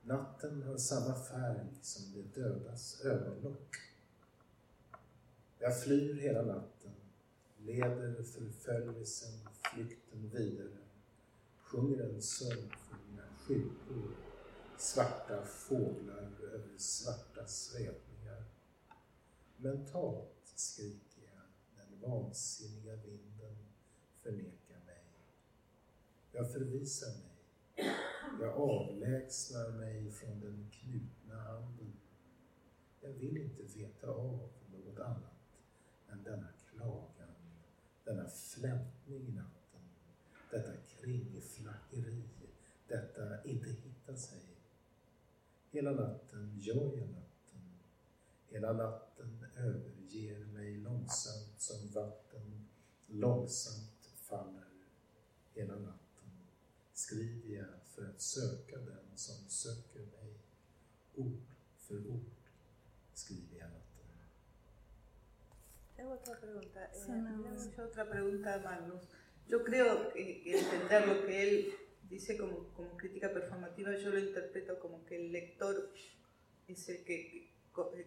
Natten 0.02 0.64
har 0.64 0.78
samma 0.78 1.16
färg 1.16 1.68
som 1.82 2.14
de 2.14 2.42
dödas 2.42 3.02
ögonlock. 3.02 3.76
Jag 5.60 5.84
flyr 5.84 6.14
hela 6.14 6.42
natten 6.42 6.76
leder 7.66 8.24
förföljelsen, 8.24 9.34
och 9.46 9.68
flykten 9.74 10.30
vidare, 10.30 10.78
sjunger 11.62 12.04
en 12.04 12.22
sång 12.22 12.50
för 12.50 12.98
mina 13.10 13.24
skyltor, 13.40 14.16
svarta 14.78 15.46
fåglar 15.46 16.32
över 16.54 16.78
svarta 16.78 17.48
svep. 17.48 18.05
Mentalt 19.66 20.52
skriker 20.56 21.22
jag 21.22 21.44
den 21.76 22.12
vansinniga 22.12 22.96
vinden 22.96 23.56
förnekar 24.22 24.80
mig. 24.86 25.04
Jag 26.32 26.52
förvisar 26.52 27.08
mig. 27.08 27.92
Jag 28.42 28.54
avlägsnar 28.54 29.72
mig 29.72 30.12
från 30.12 30.40
den 30.40 30.72
knutna 30.72 31.42
handen. 31.42 31.94
Jag 33.02 33.10
vill 33.10 33.38
inte 33.38 33.64
veta 33.64 34.08
av 34.08 34.50
något 34.72 35.00
annat 35.00 35.60
än 36.10 36.24
denna 36.24 36.48
klagan 36.72 37.36
denna 38.06 38.30
flämtning 38.30 39.28
i 39.28 39.32
natten, 39.32 39.82
detta 40.52 40.72
kringflackeri, 40.88 42.24
detta 42.88 43.44
inte 43.44 43.70
hitta 43.70 44.16
sig. 44.16 44.42
Hela 45.72 45.92
natten 45.92 46.60
gör 46.60 46.98
jag 46.98 47.10
natten, 47.10 47.80
hela 48.50 48.74
natten 48.74 49.35
överger 49.58 50.46
mig 50.46 50.78
långsamt 50.78 51.62
som 51.62 51.90
vatten 51.94 52.68
långsamt 53.08 54.10
faller. 54.16 54.66
Hela 55.54 55.76
natten 55.76 56.30
skriver 56.94 57.56
jag 57.56 57.82
för 57.96 58.06
att 58.06 58.22
söka 58.22 58.78
den 58.78 59.18
som 59.18 59.50
söker 59.50 60.00
mig. 60.00 60.34
Ord 61.16 61.42
för 61.78 62.08
ord 62.08 62.36
skriver 63.14 63.60
jag 63.60 63.70
natten. 63.70 63.86
Tengo 65.96 66.14
otra 66.14 66.36
pregunta. 66.36 66.80
Eh, 66.80 67.86
otra 67.86 68.06
pregunta, 68.06 68.62
Magnus. 68.64 69.04
Yo 69.48 69.64
creo 69.64 70.12
que, 70.14 70.42
entender 70.58 71.08
lo 71.08 71.26
que 71.26 71.44
él 71.44 71.74
dice 72.10 72.38
como, 72.38 72.74
como, 72.74 72.98
crítica 72.98 73.32
performativa, 73.34 73.98
yo 73.98 74.10
lo 74.10 74.20
interpreto 74.20 74.80
como 74.80 75.06
que 75.06 75.16
el 75.16 75.32
lector 75.32 75.92
es 76.68 76.90
el 76.90 77.04
que 77.06 77.55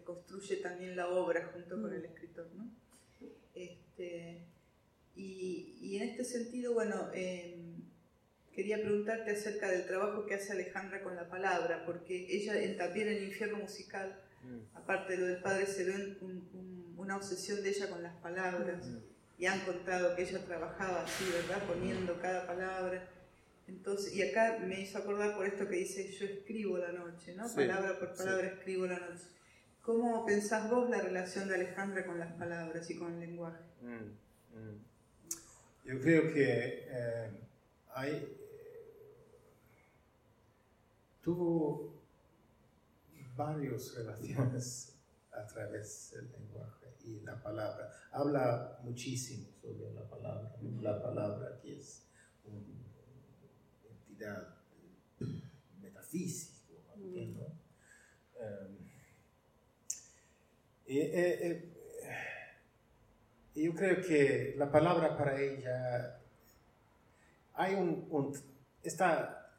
construye 0.04 0.56
también 0.56 0.96
la 0.96 1.08
obra 1.08 1.50
junto 1.52 1.80
con 1.80 1.92
el 1.92 2.02
mm. 2.02 2.04
escritor. 2.06 2.48
¿no? 2.54 2.70
Este, 3.54 4.46
y, 5.14 5.78
y, 5.80 5.96
en 5.96 6.08
este 6.10 6.24
sentido, 6.24 6.74
bueno, 6.74 7.10
em, 7.12 7.82
quería 8.52 8.80
preguntarte 8.80 9.32
acerca 9.32 9.70
del 9.70 9.86
trabajo 9.86 10.26
que 10.26 10.34
hace 10.34 10.52
Alejandra 10.52 11.02
con 11.02 11.16
la 11.16 11.28
palabra, 11.28 11.84
porque 11.84 12.26
ella 12.28 12.54
también 12.76 13.08
en 13.08 13.16
el 13.16 13.24
infierno 13.24 13.58
musical, 13.58 14.20
mm. 14.42 14.76
aparte 14.76 15.14
de 15.14 15.18
lo 15.18 15.26
del 15.26 15.42
padre, 15.42 15.66
se 15.66 15.84
ve 15.84 16.16
un 16.20 16.78
una 16.98 17.16
obsesión 17.16 17.62
de 17.62 17.70
ella 17.70 17.88
con 17.88 18.02
las 18.02 18.14
palabras 18.16 18.84
y 19.38 19.46
han 19.46 19.60
contado 19.60 20.16
que 20.16 20.22
ella 20.22 20.44
trabajaba 20.44 21.04
así, 21.04 21.24
¿verdad? 21.32 21.62
Poniendo 21.66 22.20
cada 22.20 22.46
palabra. 22.46 23.08
Entonces, 23.68 24.14
y 24.14 24.22
acá 24.22 24.58
me 24.60 24.80
hizo 24.80 24.98
acordar 24.98 25.36
por 25.36 25.46
esto 25.46 25.68
que 25.68 25.76
dice, 25.76 26.10
yo 26.10 26.26
escribo 26.26 26.76
la 26.78 26.92
noche, 26.92 27.34
¿no? 27.34 27.46
palabra 27.54 27.98
por 27.98 28.14
palabra 28.14 28.48
escribo 28.48 28.86
la 28.86 28.98
noche. 28.98 29.24
¿Cómo 29.88 30.26
pensás 30.26 30.68
vos 30.68 30.90
la 30.90 31.00
relación 31.00 31.48
de 31.48 31.54
Alejandra 31.54 32.04
con 32.04 32.18
las 32.18 32.30
palabras 32.34 32.90
y 32.90 32.98
con 32.98 33.14
el 33.14 33.20
lenguaje? 33.20 33.64
Mm, 33.80 34.58
mm. 34.58 34.84
Yo 35.86 36.00
creo 36.02 36.30
que 36.30 36.86
eh, 36.90 37.30
hay, 37.94 38.36
tuvo 41.22 42.02
varias 43.34 43.94
relaciones 43.94 44.94
a 45.32 45.46
través 45.46 46.12
del 46.14 46.32
lenguaje 46.32 46.94
y 47.04 47.20
la 47.20 47.42
palabra. 47.42 47.90
Habla 48.12 48.80
muchísimo 48.82 49.48
sobre 49.62 49.90
la 49.94 50.06
palabra. 50.06 50.54
La 50.82 51.02
palabra 51.02 51.58
que 51.62 51.78
es 51.78 52.02
un, 52.44 52.84
cantidad 53.82 54.54
metafísico. 55.80 56.74
¿no? 56.94 57.68
Y, 60.88 61.78
yo 63.54 63.74
creo 63.74 64.00
que 64.00 64.54
la 64.56 64.70
palabra 64.70 65.16
para 65.16 65.40
ella 65.40 66.20
hay 67.54 67.74
un, 67.74 68.32
está, 68.82 69.52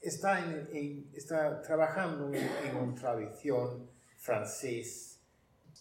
está, 0.00 0.40
en, 0.40 1.10
está 1.14 1.62
trabajando 1.62 2.32
en, 2.34 2.76
una 2.76 2.94
tradición 2.94 3.88
francés 4.16 5.20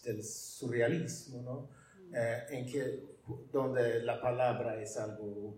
del 0.04 0.24
surrealismo, 0.24 1.42
¿no? 1.42 1.70
Eh, 2.16 2.46
en 2.50 2.66
que, 2.68 3.00
donde 3.52 4.04
la 4.04 4.22
palabra 4.22 4.80
es 4.80 4.96
algo 4.98 5.58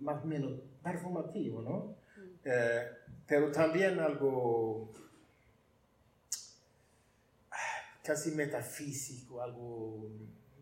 más 0.00 0.22
o 0.22 0.26
menos 0.26 0.52
performativo, 0.82 1.60
¿no? 1.62 1.96
Eh, 2.44 2.88
pero 3.26 3.50
también 3.50 3.98
algo 3.98 4.92
casi 8.08 8.30
metafísico, 8.30 9.42
algo 9.42 10.10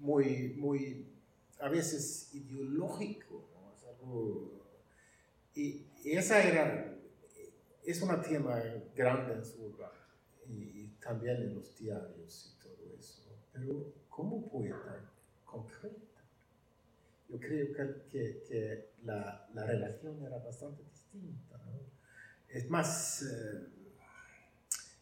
muy, 0.01 0.55
muy, 0.59 1.07
a 1.61 1.69
veces 1.69 2.35
ideológico, 2.35 3.49
y, 5.55 5.87
esa 6.05 6.43
era, 6.43 6.93
es 7.85 8.03
un 8.03 8.21
tema 8.23 8.61
grande 8.97 9.35
en 9.35 9.45
su 9.45 9.65
obra, 9.65 9.93
y, 10.49 10.89
también 11.01 11.37
en 11.37 11.55
los 11.55 11.79
diarios 11.79 12.53
y 12.53 12.63
todo 12.65 12.93
eso, 12.99 13.23
pero 13.53 13.95
como 14.09 14.49
poeta 14.51 15.09
concreta, 15.45 16.23
yo 17.29 17.39
creo 17.39 17.73
que, 18.11 18.43
que, 18.49 18.91
la, 19.05 19.49
la, 19.55 19.65
relación 19.65 20.21
era 20.27 20.39
bastante 20.39 20.83
distinta, 20.83 21.61
es 22.49 22.69
más... 22.69 23.23
Eh, 23.23 23.76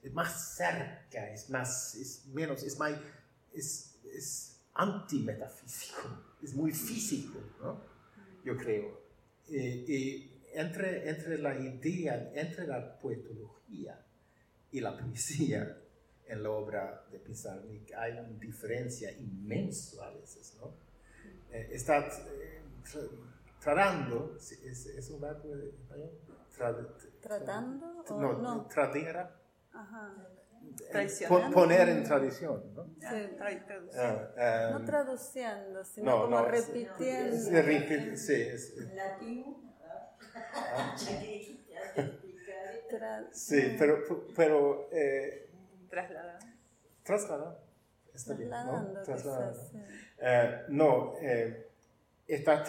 es 0.05 0.13
más 0.13 0.55
cerca, 0.57 1.33
es 1.33 1.49
más, 1.49 1.95
es 1.95 2.27
menos, 2.27 2.63
es 2.63 2.79
más, 2.79 2.93
es, 3.55 3.99
es 4.15 4.61
antimetafísico, 4.75 6.03
es 6.43 6.55
muy 6.55 6.73
físico, 6.73 7.39
¿no? 7.61 7.81
yo 8.45 8.57
creo. 8.57 9.01
Y, 9.49 10.31
entre, 10.53 11.09
entre 11.09 11.39
la 11.39 11.59
idea, 11.59 12.31
entre 12.35 12.67
la 12.67 12.99
poetología 13.01 13.99
y 14.71 14.81
la 14.81 14.97
poesía 14.97 15.79
en 16.27 16.43
la 16.43 16.51
obra 16.51 17.05
de 17.11 17.19
Pizarnik 17.19 17.93
hay 17.95 18.13
una 18.13 18.39
diferencia 18.39 19.11
inmensa 19.11 20.07
a 20.07 20.11
veces, 20.11 20.57
¿no? 20.61 20.73
Eh, 21.51 21.71
está 21.73 22.07
eh, 22.07 22.63
tratando, 23.61 24.37
¿es, 24.37 24.87
¿es, 24.87 25.11
un 25.11 25.21
verbo 25.21 25.55
español? 25.55 26.11
¿Tratando? 27.21 28.05
no, 28.11 28.39
no, 28.39 28.67
tradera. 28.67 29.43
Ajá 29.75 30.14
poner 31.53 31.89
en 31.89 32.05
tradición, 32.05 32.62
¿no? 32.75 32.85
Sí. 33.01 33.37
Ah, 34.39 34.70
no 34.72 34.85
traduciendo, 34.85 35.85
sino 35.85 36.11
no, 36.11 36.22
como 36.25 36.37
no, 36.37 36.45
repitiendo. 36.47 37.37
Es, 37.37 37.49
es, 37.49 38.27
sí, 38.27 38.33
es, 38.35 38.77
Latín. 38.95 39.57
sí, 43.33 43.77
pero, 43.79 43.99
pero 44.35 44.89
eh, 44.93 45.51
trasladar. 45.89 46.39
Trasladar. 47.03 47.61
Está 48.12 48.35
bien, 48.35 48.51
¿no? 48.51 49.03
Trasladar. 49.05 49.55
Sí. 49.55 49.79
Eh, 50.18 50.62
no, 50.68 51.14
eh, 51.20 51.68
está 52.27 52.62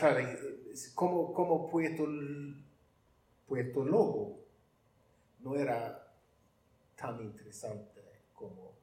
como, 0.94 1.34
como 1.34 1.70
poetólogo, 3.48 4.40
no 5.40 5.56
era 5.56 6.05
tan 6.96 7.22
interesante 7.22 8.02
como, 8.34 8.78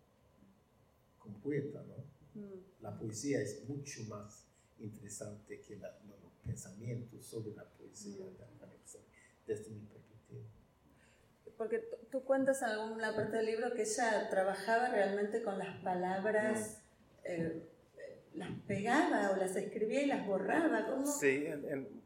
como 1.19 1.41
poeta, 1.41 1.83
¿no? 1.83 2.41
Mm. 2.41 2.83
La 2.83 2.97
poesía 2.97 3.41
es 3.41 3.69
mucho 3.69 4.03
más 4.05 4.47
interesante 4.79 5.61
que 5.61 5.77
la, 5.77 5.89
los 6.09 6.33
pensamientos 6.45 7.25
sobre 7.25 7.55
la 7.55 7.65
poesía, 7.65 8.25
mm. 8.27 9.47
desde 9.47 9.71
mi 9.71 9.87
perspectiva. 9.87 10.45
Porque 11.57 11.79
tú 12.11 12.25
cuentas 12.25 12.63
en 12.63 12.69
alguna 12.69 13.15
parte 13.15 13.37
del 13.37 13.47
libro 13.47 13.73
que 13.75 13.83
ella 13.83 14.29
trabajaba 14.31 14.89
realmente 14.89 15.43
con 15.43 15.59
las 15.59 15.83
palabras, 15.83 16.79
mm. 16.79 17.25
eh, 17.25 17.63
las 18.35 18.51
pegaba 18.67 19.31
o 19.31 19.37
las 19.37 19.55
escribía 19.57 20.03
y 20.03 20.07
las 20.07 20.27
borraba. 20.27 20.87
¿Cómo? 20.87 21.07
Sí, 21.07 21.45
en 21.47 22.02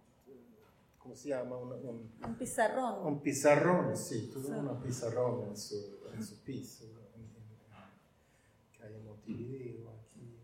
¿cómo 1.06 1.14
se 1.14 1.28
llama? 1.28 1.56
Un, 1.56 2.10
un, 2.20 2.34
pizarrón. 2.36 3.06
Un 3.06 3.22
pizarrón, 3.22 3.96
sí, 3.96 4.28
tuvo 4.32 4.48
sí. 4.48 4.52
un 4.54 4.82
pizarrón 4.82 5.46
en 5.46 5.56
su, 5.56 6.00
en 6.12 6.20
su 6.20 6.42
piso, 6.42 6.84
en, 7.14 7.22
en, 7.22 8.76
que 8.76 8.82
hay 8.82 8.94
en 8.96 9.04
Montevideo, 9.04 9.88
aquí, 9.88 10.36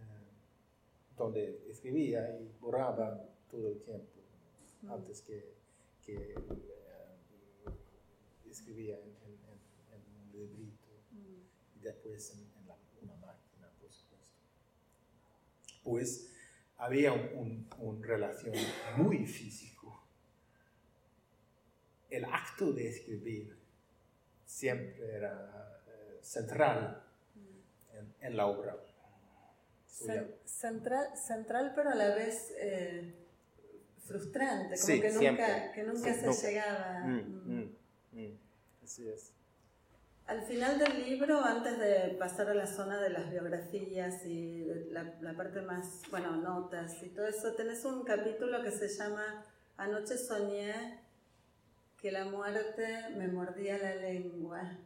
eh, 0.00 0.32
donde 1.14 1.70
escribía 1.70 2.40
y 2.40 2.56
borraba 2.58 3.22
todo 3.50 3.68
el 3.68 3.82
tiempo, 3.82 4.22
mm. 4.80 4.92
antes 4.92 5.20
que, 5.20 5.52
que 6.06 6.32
eh, 6.32 6.36
escribía 8.50 8.94
en, 8.94 9.04
un 9.12 10.32
librito 10.32 10.88
mm. 11.12 11.78
y 11.78 11.80
después 11.82 12.32
en, 12.32 12.66
la, 12.66 12.78
una 13.02 13.16
máquina, 13.16 13.68
por 13.78 13.92
supuesto. 13.92 14.26
Pues, 15.84 16.30
había 16.78 17.12
una 17.12 17.66
un, 17.78 18.02
relación 18.02 18.54
muy 18.96 19.26
físico. 19.26 20.04
El 22.10 22.24
acto 22.24 22.72
de 22.72 22.88
escribir 22.88 23.56
siempre 24.44 25.16
era 25.16 25.82
eh, 25.88 26.18
central 26.22 27.02
en, 27.92 28.14
en, 28.20 28.36
la 28.36 28.46
obra. 28.46 28.76
central, 30.44 31.16
central, 31.16 31.72
pero 31.74 31.90
a 31.90 31.94
la 31.94 32.14
vez 32.14 32.54
eh, 32.58 33.14
frustrante, 34.04 34.76
como 34.78 35.00
que, 35.00 35.10
nunca, 35.10 35.72
que, 35.72 35.82
nunca, 35.82 36.32
se 36.32 36.48
llegaba. 36.48 37.00
Mm, 37.04 37.58
mm, 37.58 37.76
mm. 38.12 38.38
Así 38.84 39.08
es. 39.08 39.35
Al 40.26 40.42
final 40.42 40.78
del 40.78 41.04
libro, 41.04 41.44
antes 41.44 41.78
de 41.78 42.16
pasar 42.18 42.48
a 42.48 42.54
la 42.54 42.66
zona 42.66 43.00
de 43.00 43.10
las 43.10 43.30
biografías 43.30 44.26
y 44.26 44.66
la, 44.90 45.34
parte 45.36 45.62
más, 45.62 46.02
bueno, 46.10 46.36
notas 46.36 47.00
y 47.02 47.10
todo 47.10 47.26
eso, 47.26 47.54
tenés 47.54 47.84
un 47.84 48.02
capítulo 48.02 48.60
que 48.62 48.72
se 48.72 48.88
llama 48.88 49.44
Anoche 49.76 50.18
soñé 50.18 51.00
que 52.00 52.10
la 52.10 52.24
muerte 52.24 53.10
me 53.16 53.28
mordía 53.28 53.78
la 53.78 53.94
lengua. 53.94 54.78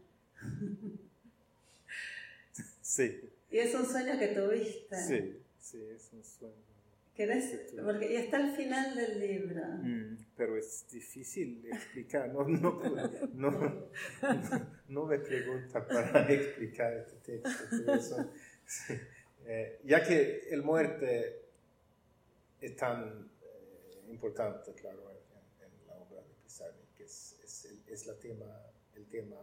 Sí. 2.83 3.31
Y 3.51 3.59
es 3.59 3.75
un 3.75 3.87
sueño 3.87 4.19
que 4.19 4.29
tuviste. 4.29 4.97
Sí, 4.97 5.43
sí, 5.59 5.87
es 5.95 6.11
un 6.13 6.25
sueño 6.25 6.71
porque 7.85 8.13
y 8.13 8.17
está 8.17 8.39
al 8.39 8.57
final 8.57 8.95
del 8.95 9.21
libro. 9.21 9.63
Mm, 9.83 10.17
pero 10.41 10.57
es 10.57 10.87
difícil 10.91 11.67
explicar, 11.67 12.31
no, 12.33 12.49
no, 12.49 12.81
no, 13.35 13.91
no, 14.89 15.05
me 15.05 15.19
pregunta 15.19 15.87
para 15.87 16.33
explicar 16.33 16.95
este 16.95 17.17
texto. 17.43 18.33
Eh, 19.45 19.81
ya 19.85 20.03
que 20.03 20.49
el 20.51 20.63
muerte 20.63 21.43
es 22.59 22.75
tan 22.75 23.31
eh, 23.43 24.07
importante, 24.09 24.73
claro, 24.73 25.11
en, 25.11 25.87
la 25.87 25.97
obra 25.97 26.23
de 26.23 26.35
Pizarro, 26.43 26.87
que 26.97 27.05
es, 27.05 27.39
es, 27.45 27.65
el, 27.67 27.93
es 27.93 28.07
la 28.07 28.15
tema, 28.15 28.47
el 28.95 29.07
tema 29.09 29.37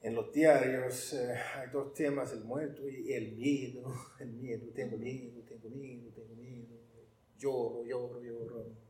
en 0.00 0.14
los 0.14 0.32
diarios 0.32 1.12
eh, 1.12 1.36
hay 1.54 1.70
dos 1.70 1.94
temas, 1.94 2.32
el 2.32 2.42
muerto 2.42 2.88
y 2.88 3.12
el 3.12 3.36
miedo, 3.36 3.94
el 4.18 4.32
miedo, 4.32 4.66
tengo 4.74 4.96
miedo, 4.96 5.40
tengo 5.48 5.68
miedo, 5.68 6.10
tengo 6.14 6.34
miedo, 6.34 6.76
lloro, 7.38 7.84
lloro, 7.84 8.20
lloro, 8.20 8.85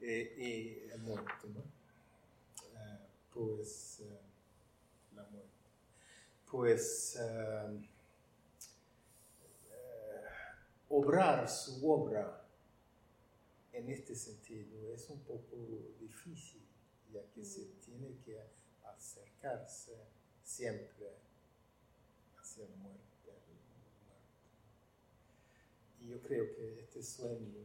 eh, 0.00 0.34
y 0.36 0.90
el 0.90 1.00
muerto, 1.00 1.48
¿no? 1.54 1.60
Eh, 1.60 2.98
pues 3.32 4.02
la 5.14 5.22
muerte. 5.24 5.48
Pues 6.50 7.18
obrar 10.88 11.48
su 11.48 11.90
obra 11.90 12.44
en 13.72 13.90
este 13.90 14.14
sentido 14.14 14.94
es 14.94 15.10
un 15.10 15.20
poco 15.20 15.56
difícil, 15.98 16.62
ya 17.12 17.20
que 17.34 17.44
se 17.44 17.64
tiene 17.84 18.16
que 18.24 18.40
acercarse 18.84 19.96
siempre 20.44 21.16
hacia 22.40 22.68
la 22.68 22.76
muerte. 22.76 23.04
Y 26.00 26.08
yo 26.08 26.20
creo 26.20 26.54
que 26.54 26.80
este 26.80 27.02
sueño 27.02 27.64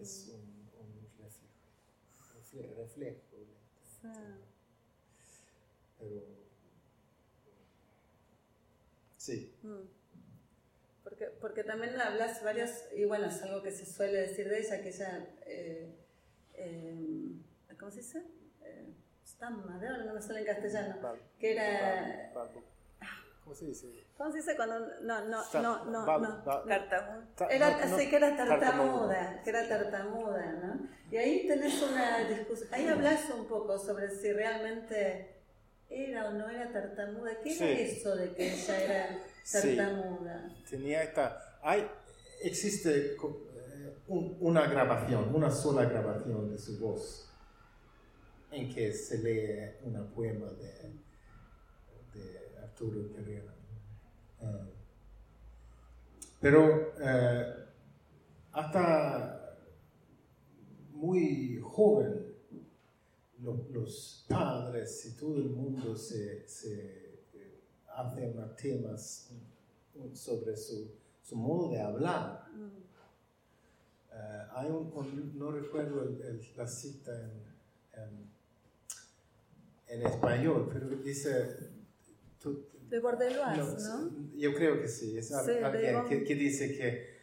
es 0.00 0.28
un, 0.28 0.40
un 0.40 0.57
reflejo, 2.52 2.74
reflejo 2.74 3.20
sí. 3.84 4.08
Pero 5.98 6.22
sí. 9.16 9.54
Mm. 9.62 9.88
Porque, 11.04 11.26
porque 11.40 11.64
también 11.64 12.00
hablas 12.00 12.42
varias, 12.42 12.88
y 12.94 13.04
bueno, 13.04 13.26
es 13.26 13.42
algo 13.42 13.62
que 13.62 13.70
se 13.70 13.86
suele 13.86 14.20
decir 14.20 14.48
de 14.48 14.60
ella, 14.60 14.82
que 14.82 14.88
ella 14.88 15.26
eh, 15.46 15.94
eh, 16.54 17.32
¿cómo 17.78 17.90
se 17.90 17.98
dice? 17.98 18.22
Eh, 18.62 18.92
Stamma, 19.26 19.80
no 20.04 20.14
me 20.14 20.22
sale 20.22 20.40
en 20.40 20.46
castellano. 20.46 21.18
que 21.38 21.52
era... 21.52 22.32
¿Cómo 23.48 23.56
se 23.56 23.64
dice? 23.64 23.86
¿Cómo 24.18 24.30
se 24.30 24.36
dice 24.36 24.56
cuando 24.56 24.78
no, 24.78 25.24
no, 25.24 25.42
no, 25.54 25.84
no, 25.86 26.18
no. 26.18 26.44
Tartamuda. 26.66 27.48
Era, 27.48 27.96
sí, 27.96 28.10
que 28.10 28.16
era 28.16 28.36
tartamuda, 28.36 29.42
que 29.42 29.48
era 29.48 29.66
tartamuda, 29.66 30.52
¿no? 30.52 30.88
Y 31.10 31.16
ahí 31.16 31.46
tenés 31.46 31.80
una 31.80 32.28
discusión, 32.28 32.68
ahí 32.72 32.86
hablas 32.86 33.30
un 33.30 33.46
poco 33.46 33.78
sobre 33.78 34.10
si 34.10 34.34
realmente 34.34 35.34
era 35.88 36.28
o 36.28 36.32
no 36.32 36.46
era 36.46 36.70
tartamuda. 36.70 37.40
¿Qué 37.42 37.56
era 37.56 37.70
eso 37.70 38.14
de 38.16 38.34
que 38.34 38.52
ella 38.52 38.84
era 38.84 39.18
tartamuda? 39.50 40.54
Tenía 40.68 41.04
esta... 41.04 41.58
Hay, 41.62 41.90
existe 42.42 43.14
eh, 43.14 43.16
una 44.08 44.66
grabación, 44.66 45.34
una 45.34 45.50
sola 45.50 45.86
grabación 45.86 46.50
de 46.50 46.58
su 46.58 46.78
voz 46.78 47.30
en 48.50 48.74
que 48.74 48.92
se 48.92 49.16
lee 49.22 49.74
una 49.84 50.04
poema 50.04 50.50
de, 50.50 50.92
de 52.12 52.47
Ah. 54.40 54.66
pero 56.40 56.92
eh, 57.00 57.54
hasta 58.52 59.56
muy 60.92 61.58
joven 61.60 62.28
los 63.40 64.24
padres 64.28 65.06
y 65.06 65.16
todo 65.16 65.36
el 65.36 65.50
mundo 65.50 65.96
se, 65.96 66.48
se 66.48 67.24
eh, 67.34 67.60
hace 67.96 68.30
unos 68.30 68.56
temas 68.56 69.30
sobre 70.12 70.56
su, 70.56 70.92
su, 71.22 71.36
modo 71.36 71.70
de 71.70 71.80
hablar. 71.80 72.46
Mm. 72.52 72.68
Eh, 74.12 74.46
hay 74.52 74.70
un, 74.70 75.32
no 75.36 75.50
recuerdo 75.50 76.04
la 76.56 76.66
cita 76.66 77.12
en, 77.94 78.30
en, 79.88 80.06
español, 80.06 80.68
pero 80.72 80.88
dice... 81.02 81.76
de 82.90 83.00
Bordelois, 83.00 83.84
no, 83.84 84.10
Yo 84.36 84.54
creo 84.54 84.80
que 84.80 84.88
sí, 84.88 85.18
es 85.18 85.32
alguien 85.32 86.04
que, 86.08 86.24
que, 86.24 86.34
dice 86.34 86.76
que... 86.76 87.18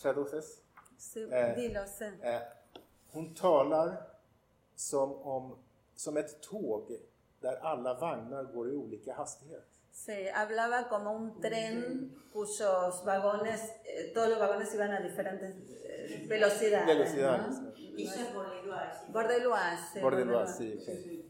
¿Traduces? 0.00 0.62
Sí, 0.96 1.26
eh, 1.30 1.54
dilo, 1.56 1.86
sí. 1.86 2.06
hon 3.12 3.34
talar 3.34 3.96
som, 4.76 5.14
om, 5.22 5.56
som 5.94 6.16
ett 6.16 6.40
tåg 6.40 6.92
där 7.40 7.58
alla 7.62 7.94
vagnar 7.94 8.44
går 8.44 8.70
i 8.70 8.76
olika 8.76 9.14
hastighet. 9.14 9.66
Sí, 9.92 10.28
hablaba 10.28 10.88
como 10.88 11.12
un 11.12 11.40
tren 11.40 12.10
cuyos 12.32 13.04
vagones, 13.04 13.60
eh, 13.84 14.12
todos 14.14 14.28
los 14.28 14.38
vagones 14.38 14.74
iban 14.74 14.90
a 14.90 15.00
diferentes 15.00 15.54
eh, 15.84 16.26
velocidades. 16.28 16.86
Velocidades. 16.86 17.60
¿no? 17.60 17.72
Y 17.76 18.06
eso 18.06 18.20
es 18.20 18.34
Bordelois. 18.34 18.96
Bordelois, 19.12 19.80
sí. 19.92 20.00
Bordelois, 20.00 20.56
sí. 20.56 20.80
sí, 20.86 21.29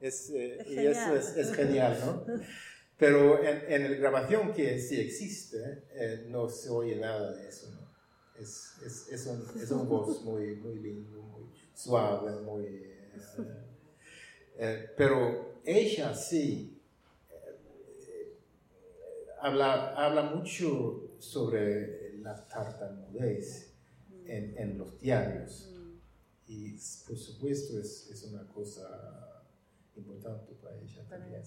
Es, 0.00 0.30
eh, 0.30 0.64
y 0.68 0.78
eso 0.78 1.16
es, 1.16 1.36
es, 1.36 1.52
genial, 1.52 1.98
¿no? 2.04 2.24
Pero 2.96 3.42
en, 3.42 3.72
en 3.72 3.90
la 3.90 3.96
grabación 3.96 4.52
que 4.52 4.80
sí 4.80 5.00
existe, 5.00 5.84
eh, 5.92 6.26
no 6.28 6.48
se 6.48 6.68
oye 6.70 6.96
nada 6.96 7.32
de 7.32 7.48
eso, 7.48 7.70
¿no? 7.70 7.88
Es, 8.40 8.74
es, 8.84 9.08
es, 9.08 9.26
un, 9.26 9.44
es 9.60 9.70
un 9.70 9.88
voz 9.88 10.22
muy, 10.22 10.54
muy 10.56 10.78
lindo, 10.78 11.50
suave, 11.74 12.40
muy... 12.42 12.64
Eh, 12.64 13.10
eh, 14.58 14.90
pero 14.96 15.60
ella 15.64 16.14
sí 16.14 16.80
eh, 17.30 18.36
habla, 19.40 19.94
habla 19.94 20.22
mucho 20.22 21.14
sobre 21.18 22.18
la 22.18 22.46
tartamudez 22.46 23.74
en, 24.26 24.56
en 24.58 24.78
los 24.78 25.00
diarios. 25.00 25.74
Y 26.46 26.72
por 27.06 27.18
supuesto 27.18 27.78
es, 27.78 28.08
es 28.10 28.24
una 28.24 28.46
cosa 28.48 29.27
importante 29.98 30.54
para 30.54 30.76
ella 30.76 31.04
también. 31.08 31.42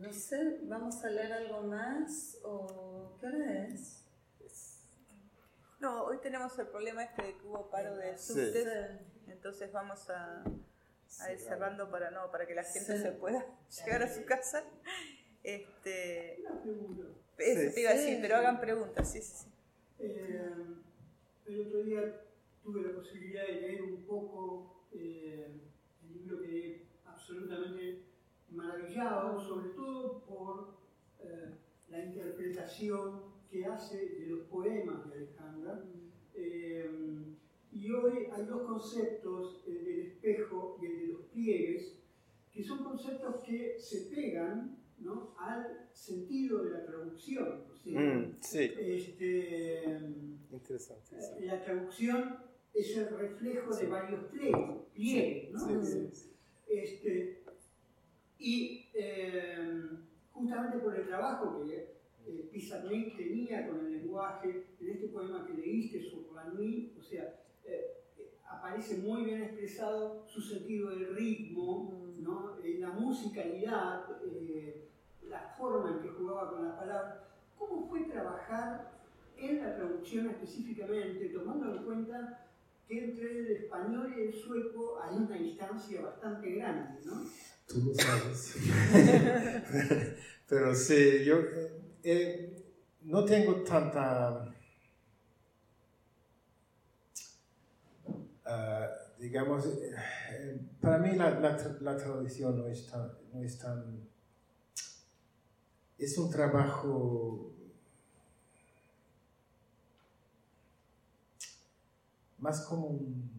no 0.00 0.12
sé, 0.12 0.60
¿vamos 0.64 1.02
a 1.02 1.10
leer 1.10 1.32
algo 1.32 1.62
más? 1.62 2.38
¿O 2.44 3.16
qué 3.18 3.26
hora 3.26 3.66
es? 3.66 4.04
No, 5.80 6.04
hoy 6.04 6.18
tenemos 6.18 6.58
el 6.58 6.66
problema 6.68 7.04
este 7.04 7.22
de 7.22 7.36
que 7.36 7.46
hubo 7.46 7.68
paro 7.70 7.96
de 7.96 8.16
subte, 8.16 9.00
entonces 9.28 9.70
vamos 9.72 10.08
a, 10.08 10.42
ir 11.30 11.38
cerrando 11.38 11.90
para 11.90 12.10
no, 12.10 12.30
para 12.30 12.46
que 12.46 12.54
la 12.54 12.64
gente 12.64 12.98
se 12.98 13.12
pueda 13.12 13.44
llegar 13.68 14.02
a 14.02 14.08
su 14.08 14.24
casa. 14.24 14.64
Este, 15.42 16.42
eso 17.36 17.74
te 17.74 17.80
iba 17.80 17.90
a 17.90 17.94
decir, 17.94 18.18
pero 18.22 18.36
hagan 18.36 18.60
preguntas, 18.60 19.12
sí, 19.12 19.20
sí, 19.20 19.34
sí. 19.36 19.52
Eh, 19.98 20.52
el 21.46 21.66
otro 21.66 21.82
día 21.82 22.00
tuve 22.62 22.80
la 22.80 22.94
posibilidad 22.94 23.42
de 23.42 23.52
leer 23.52 23.82
un 23.82 24.06
poco 24.06 24.83
eh, 24.94 25.60
el 26.02 26.14
libro 26.14 26.40
que 26.40 26.86
absolutamente 27.04 28.02
maravillado, 28.50 29.40
sobre 29.40 29.70
todo 29.70 30.24
por 30.24 30.76
eh, 31.20 31.54
la 31.88 32.04
interpretación 32.04 33.34
que 33.50 33.66
hace 33.66 34.08
de 34.08 34.26
los 34.26 34.40
poemas 34.46 35.08
de 35.08 35.14
Alejandra. 35.14 35.84
Eh, 36.34 37.34
y 37.72 37.90
hoy 37.90 38.28
hay 38.32 38.44
dos 38.46 38.62
conceptos, 38.62 39.64
el 39.66 39.84
del 39.84 40.00
espejo 40.00 40.78
y 40.80 40.86
el 40.86 40.98
de 41.00 41.06
los 41.08 41.22
pliegues, 41.22 41.98
que 42.52 42.62
son 42.62 42.84
conceptos 42.84 43.42
que 43.44 43.76
se 43.78 44.14
pegan 44.14 44.78
¿no? 44.98 45.34
al 45.38 45.88
sentido 45.92 46.62
de 46.62 46.70
la 46.70 46.84
traducción. 46.84 47.64
Mm, 47.84 48.36
sí. 48.40 48.72
Este, 48.78 49.98
Interesante. 50.52 51.16
La 51.40 51.62
traducción 51.64 52.38
es 52.74 52.96
el 52.96 53.16
reflejo 53.16 53.74
de 53.74 53.86
varios 53.86 54.24
pliegues, 54.24 55.52
¿no? 55.52 55.68
Este, 56.66 57.42
y 58.38 58.88
eh, 58.94 59.90
justamente 60.32 60.78
por 60.78 60.96
el 60.96 61.06
trabajo 61.06 61.64
que 61.64 61.94
eh, 62.26 62.48
Pizarnik 62.52 63.16
tenía 63.16 63.68
con 63.68 63.86
el 63.86 63.92
lenguaje, 63.92 64.66
en 64.80 64.90
este 64.90 65.08
poema 65.08 65.46
que 65.46 65.54
leíste, 65.54 66.02
sur 66.02 66.24
la 66.34 66.52
o 66.98 67.02
sea, 67.02 67.40
eh, 67.64 68.00
aparece 68.48 68.98
muy 68.98 69.24
bien 69.24 69.42
expresado 69.42 70.26
su 70.26 70.40
sentido 70.40 70.90
del 70.90 71.14
ritmo, 71.14 72.12
¿no? 72.18 72.58
Eh, 72.62 72.78
la 72.80 72.90
musicalidad, 72.90 74.04
eh, 74.24 74.88
la 75.28 75.54
forma 75.56 75.92
en 75.92 76.00
que 76.00 76.08
jugaba 76.08 76.50
con 76.50 76.64
las 76.64 76.76
palabras. 76.76 77.18
¿Cómo 77.56 77.86
fue 77.88 78.00
trabajar 78.02 78.92
en 79.36 79.62
la 79.62 79.76
traducción 79.76 80.28
específicamente, 80.30 81.28
tomando 81.28 81.74
en 81.76 81.84
cuenta 81.84 82.46
que 82.86 83.04
entre 83.04 83.38
el 83.38 83.50
español 83.52 84.14
y 84.16 84.22
el 84.22 84.34
sueco 84.34 85.00
hay 85.00 85.16
una 85.16 85.36
distancia 85.36 86.02
bastante 86.02 86.54
grande, 86.54 87.00
¿no? 87.04 87.24
Tú 87.66 87.80
lo 87.82 87.94
sabes. 87.94 88.56
Pero 90.48 90.74
sí, 90.74 91.24
yo 91.24 91.36
eh, 92.02 92.62
no 93.02 93.24
tengo 93.24 93.62
tanta, 93.62 94.54
uh, 98.06 99.18
digamos, 99.18 99.66
eh, 99.66 100.60
para 100.80 100.98
mí 100.98 101.16
la, 101.16 101.40
la, 101.40 101.76
la, 101.80 101.96
tradición 101.96 102.58
no 102.58 102.66
es, 102.68 102.86
tan, 102.90 103.10
no 103.32 103.42
es 103.42 103.58
tan, 103.58 104.06
es 105.98 106.18
un 106.18 106.30
trabajo 106.30 107.54
más 112.44 112.66
como 112.66 112.88
un, 112.88 113.30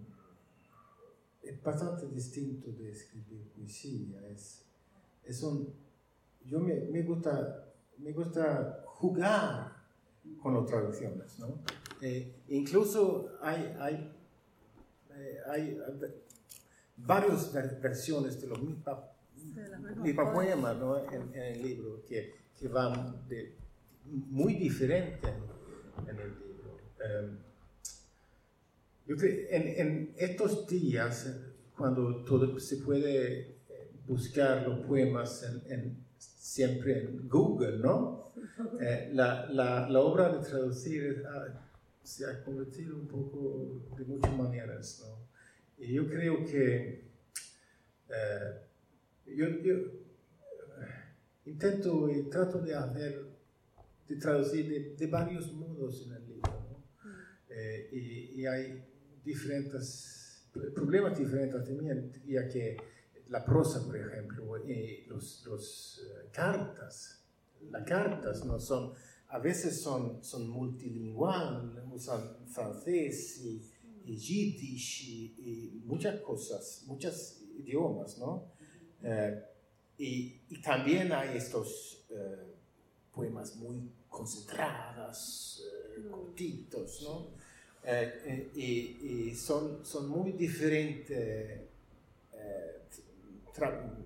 es 1.44 1.62
bastante 1.62 2.08
distinto 2.08 2.72
de 2.72 2.92
escribir 2.92 3.48
poesía, 3.56 4.28
es, 4.30 4.66
es 5.24 5.44
un, 5.44 5.72
yo 6.44 6.60
me, 6.60 6.74
me 6.92 7.04
gusta 7.04 7.66
me 7.98 8.12
gusta 8.12 8.84
jugar 8.86 9.72
con 10.42 10.56
las 10.56 10.66
traducciones, 10.66 11.40
¿no? 11.40 11.60
Eh, 12.02 12.36
incluso 12.50 13.38
hay, 13.42 13.76
hay, 13.80 14.12
eh, 15.12 15.38
hay 15.48 15.78
varias 16.98 17.54
versiones 17.82 18.42
de 18.42 18.48
los 18.48 18.62
mismos 18.62 18.84
poemas 20.34 20.78
¿no? 20.78 20.98
en, 21.12 21.34
el 21.34 21.62
libro 21.62 22.04
que, 22.08 22.34
que 22.60 22.68
van 22.68 23.28
de, 23.30 23.56
muy 24.06 24.56
diferentes 24.56 25.32
en, 26.08 26.20
el 26.20 26.30
libro. 26.30 26.80
Em, 27.00 27.38
yo 29.08 29.16
creo 29.16 29.48
en, 29.50 29.68
en 29.68 30.14
estos 30.18 30.68
días, 30.68 31.32
cuando 31.78 32.24
todo 32.24 32.60
se 32.60 32.78
puede 32.78 33.40
eh, 33.70 33.92
buscar 34.08 34.68
los 34.68 34.86
poemas 34.86 35.44
en 35.70 36.06
siempre 36.46 37.00
en 37.00 37.28
Google, 37.28 37.80
¿no? 37.80 38.24
Eh, 38.80 39.10
la, 39.14 39.50
la, 39.50 39.90
la, 39.90 40.00
obra 40.00 40.32
de 40.32 40.46
traducir 40.46 41.24
se 42.04 42.26
ha 42.26 42.44
convertido 42.44 42.96
un 42.96 43.08
poco 43.08 43.82
de 43.98 44.06
muchas 44.06 44.38
maneras, 44.38 45.04
¿no? 45.04 45.28
Y 45.78 45.94
yo 45.94 46.08
creo 46.08 46.46
que 46.46 47.10
eh, 48.10 48.52
yo, 49.26 49.48
yo 49.62 49.74
eh, 49.74 49.88
intento 51.46 52.10
y 52.10 52.30
trato 52.30 52.60
de 52.60 52.76
hacer, 52.76 53.26
de 54.08 54.16
traducir 54.18 54.70
de, 54.70 54.96
de 54.96 55.08
varios 55.08 55.52
modos 55.54 56.06
en 56.06 56.14
el 56.14 56.28
libro, 56.28 56.52
¿no? 56.70 56.86
y, 57.92 58.42
y, 58.42 58.46
hay 58.46 58.84
diferentes 59.26 60.16
problemas 60.74 61.18
diferentes 61.18 61.64
también, 61.66 62.12
ya 62.26 62.48
que 62.48 62.78
la 63.30 63.44
prosa, 63.44 63.84
por 63.86 63.98
ejemplo, 63.98 64.58
y 64.68 65.06
los, 65.08 65.44
los 65.46 66.02
eh, 66.04 66.30
cartas, 66.32 67.24
las 67.72 67.84
cartas 67.84 68.46
no 68.46 68.60
son, 68.60 68.94
a 69.30 69.40
veces 69.40 69.82
son, 69.82 70.24
son 70.24 70.48
multilingüales, 70.48 71.84
usan 71.92 72.48
francés 72.48 73.42
y, 73.44 73.62
y 74.06 74.16
yiddish 74.16 75.10
y, 75.10 75.82
muchas 75.86 76.22
cosas, 76.22 76.84
muchos 76.88 77.42
idiomas, 77.58 78.18
¿no? 78.18 78.52
Eh, 79.02 79.44
y, 79.98 80.42
y, 80.50 80.62
también 80.62 81.12
hay 81.12 81.38
estos 81.38 82.06
eh, 82.10 82.56
poemas 83.12 83.56
muy 83.56 83.92
concentrados, 84.10 85.64
mm. 85.98 86.12
cortitos, 86.12 87.02
¿no? 87.04 87.45
Y, 88.56 89.30
y, 89.30 89.36
son, 89.36 89.86
son 89.86 90.10
muy 90.10 90.32
diferentes 90.32 91.66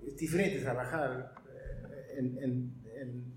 es 0.05 0.17
diferente 0.17 0.59
trabajar 0.61 1.33
eh, 1.51 2.17
en, 2.17 3.33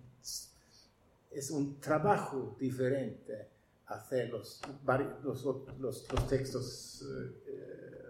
es 1.31 1.51
un 1.51 1.81
trabajo 1.81 2.57
diferente 2.61 3.49
hacer 3.87 4.29
los, 4.31 4.61
los, 5.23 5.45
los, 5.79 6.29
textos. 6.29 7.05
Eh, 7.47 8.03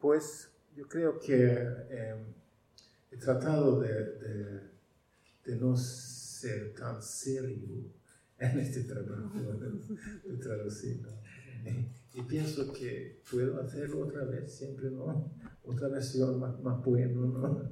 pues 0.00 0.48
yo 0.76 0.88
creo 0.88 1.18
que 1.18 1.68
he 3.10 3.16
tratado 3.16 3.80
de, 3.80 4.70
de, 5.44 5.56
no 5.56 5.76
ser 5.76 6.74
tan 6.74 7.00
serio 7.00 7.84
en 8.38 8.58
este 8.58 8.82
trabajo 8.82 9.38
de, 9.38 10.36
traducir. 10.38 11.06
Y 12.14 12.22
pienso 12.22 12.72
que 12.72 13.20
puedo 13.30 13.60
hacerlo 13.60 14.06
otra 14.06 14.24
vez, 14.24 14.54
siempre 14.54 14.90
no 14.90 15.32
otra 15.66 15.88
versión 15.88 16.38
más, 16.38 16.58
más 16.60 16.82
bueno, 16.84 17.26
¿no? 17.26 17.70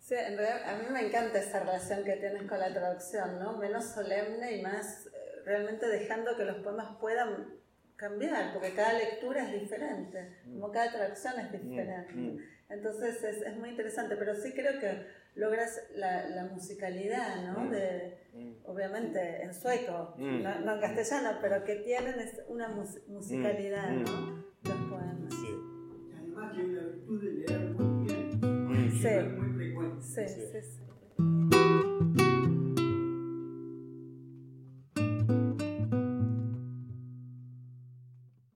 Sí, 0.00 0.14
en 0.14 0.36
realidad 0.36 0.68
a 0.68 0.78
mí 0.78 0.84
me 0.92 1.06
encanta 1.06 1.38
esa 1.38 1.60
relación 1.60 2.02
que 2.04 2.16
tienes 2.16 2.42
con 2.48 2.58
la 2.58 2.72
traducción, 2.72 3.38
¿no? 3.38 3.56
Menos 3.58 3.84
solemne 3.84 4.56
y 4.56 4.62
más 4.62 5.06
eh, 5.06 5.10
realmente 5.44 5.86
dejando 5.86 6.36
que 6.36 6.44
los 6.44 6.56
poemas 6.56 6.96
puedan 7.00 7.60
cambiar, 7.94 8.52
porque 8.52 8.74
cada 8.74 8.94
lectura 8.94 9.46
es 9.48 9.60
diferente, 9.60 10.38
como 10.44 10.72
cada 10.72 10.90
traducción 10.90 11.38
es 11.38 11.52
diferente. 11.52 12.12
Mm, 12.12 12.34
mm. 12.34 12.38
Entonces 12.70 13.22
es, 13.22 13.42
es 13.42 13.56
muy 13.56 13.70
interesante, 13.70 14.16
pero 14.16 14.34
sí 14.34 14.52
creo 14.52 14.80
que 14.80 15.06
logras 15.34 15.80
la, 15.94 16.28
la 16.28 16.44
musicalidad, 16.44 17.44
¿no? 17.52 17.64
Mm. 17.64 17.70
De, 17.70 18.18
obviamente 18.64 19.42
en 19.42 19.54
sueco, 19.54 20.14
no, 20.18 20.74
en 20.74 20.80
castellano, 20.80 21.38
pero 21.40 21.64
que 21.64 21.76
tienen 21.76 22.14
una 22.48 22.68
musicalidad, 23.08 23.90
¿no? 23.90 24.44
Los 24.62 24.76
poemas. 24.88 25.34
Sí 25.34 25.70
tiene 26.52 26.72
la 26.72 26.82
virtud 26.82 27.22
de 27.22 27.32
leer 27.32 27.74
muy 27.74 28.06
bien, 28.06 28.90
sí. 28.92 29.08
muy 29.38 29.52
frecuente. 29.54 30.02
Sí, 30.02 30.22
sí, 30.28 30.60
sí. 30.62 30.79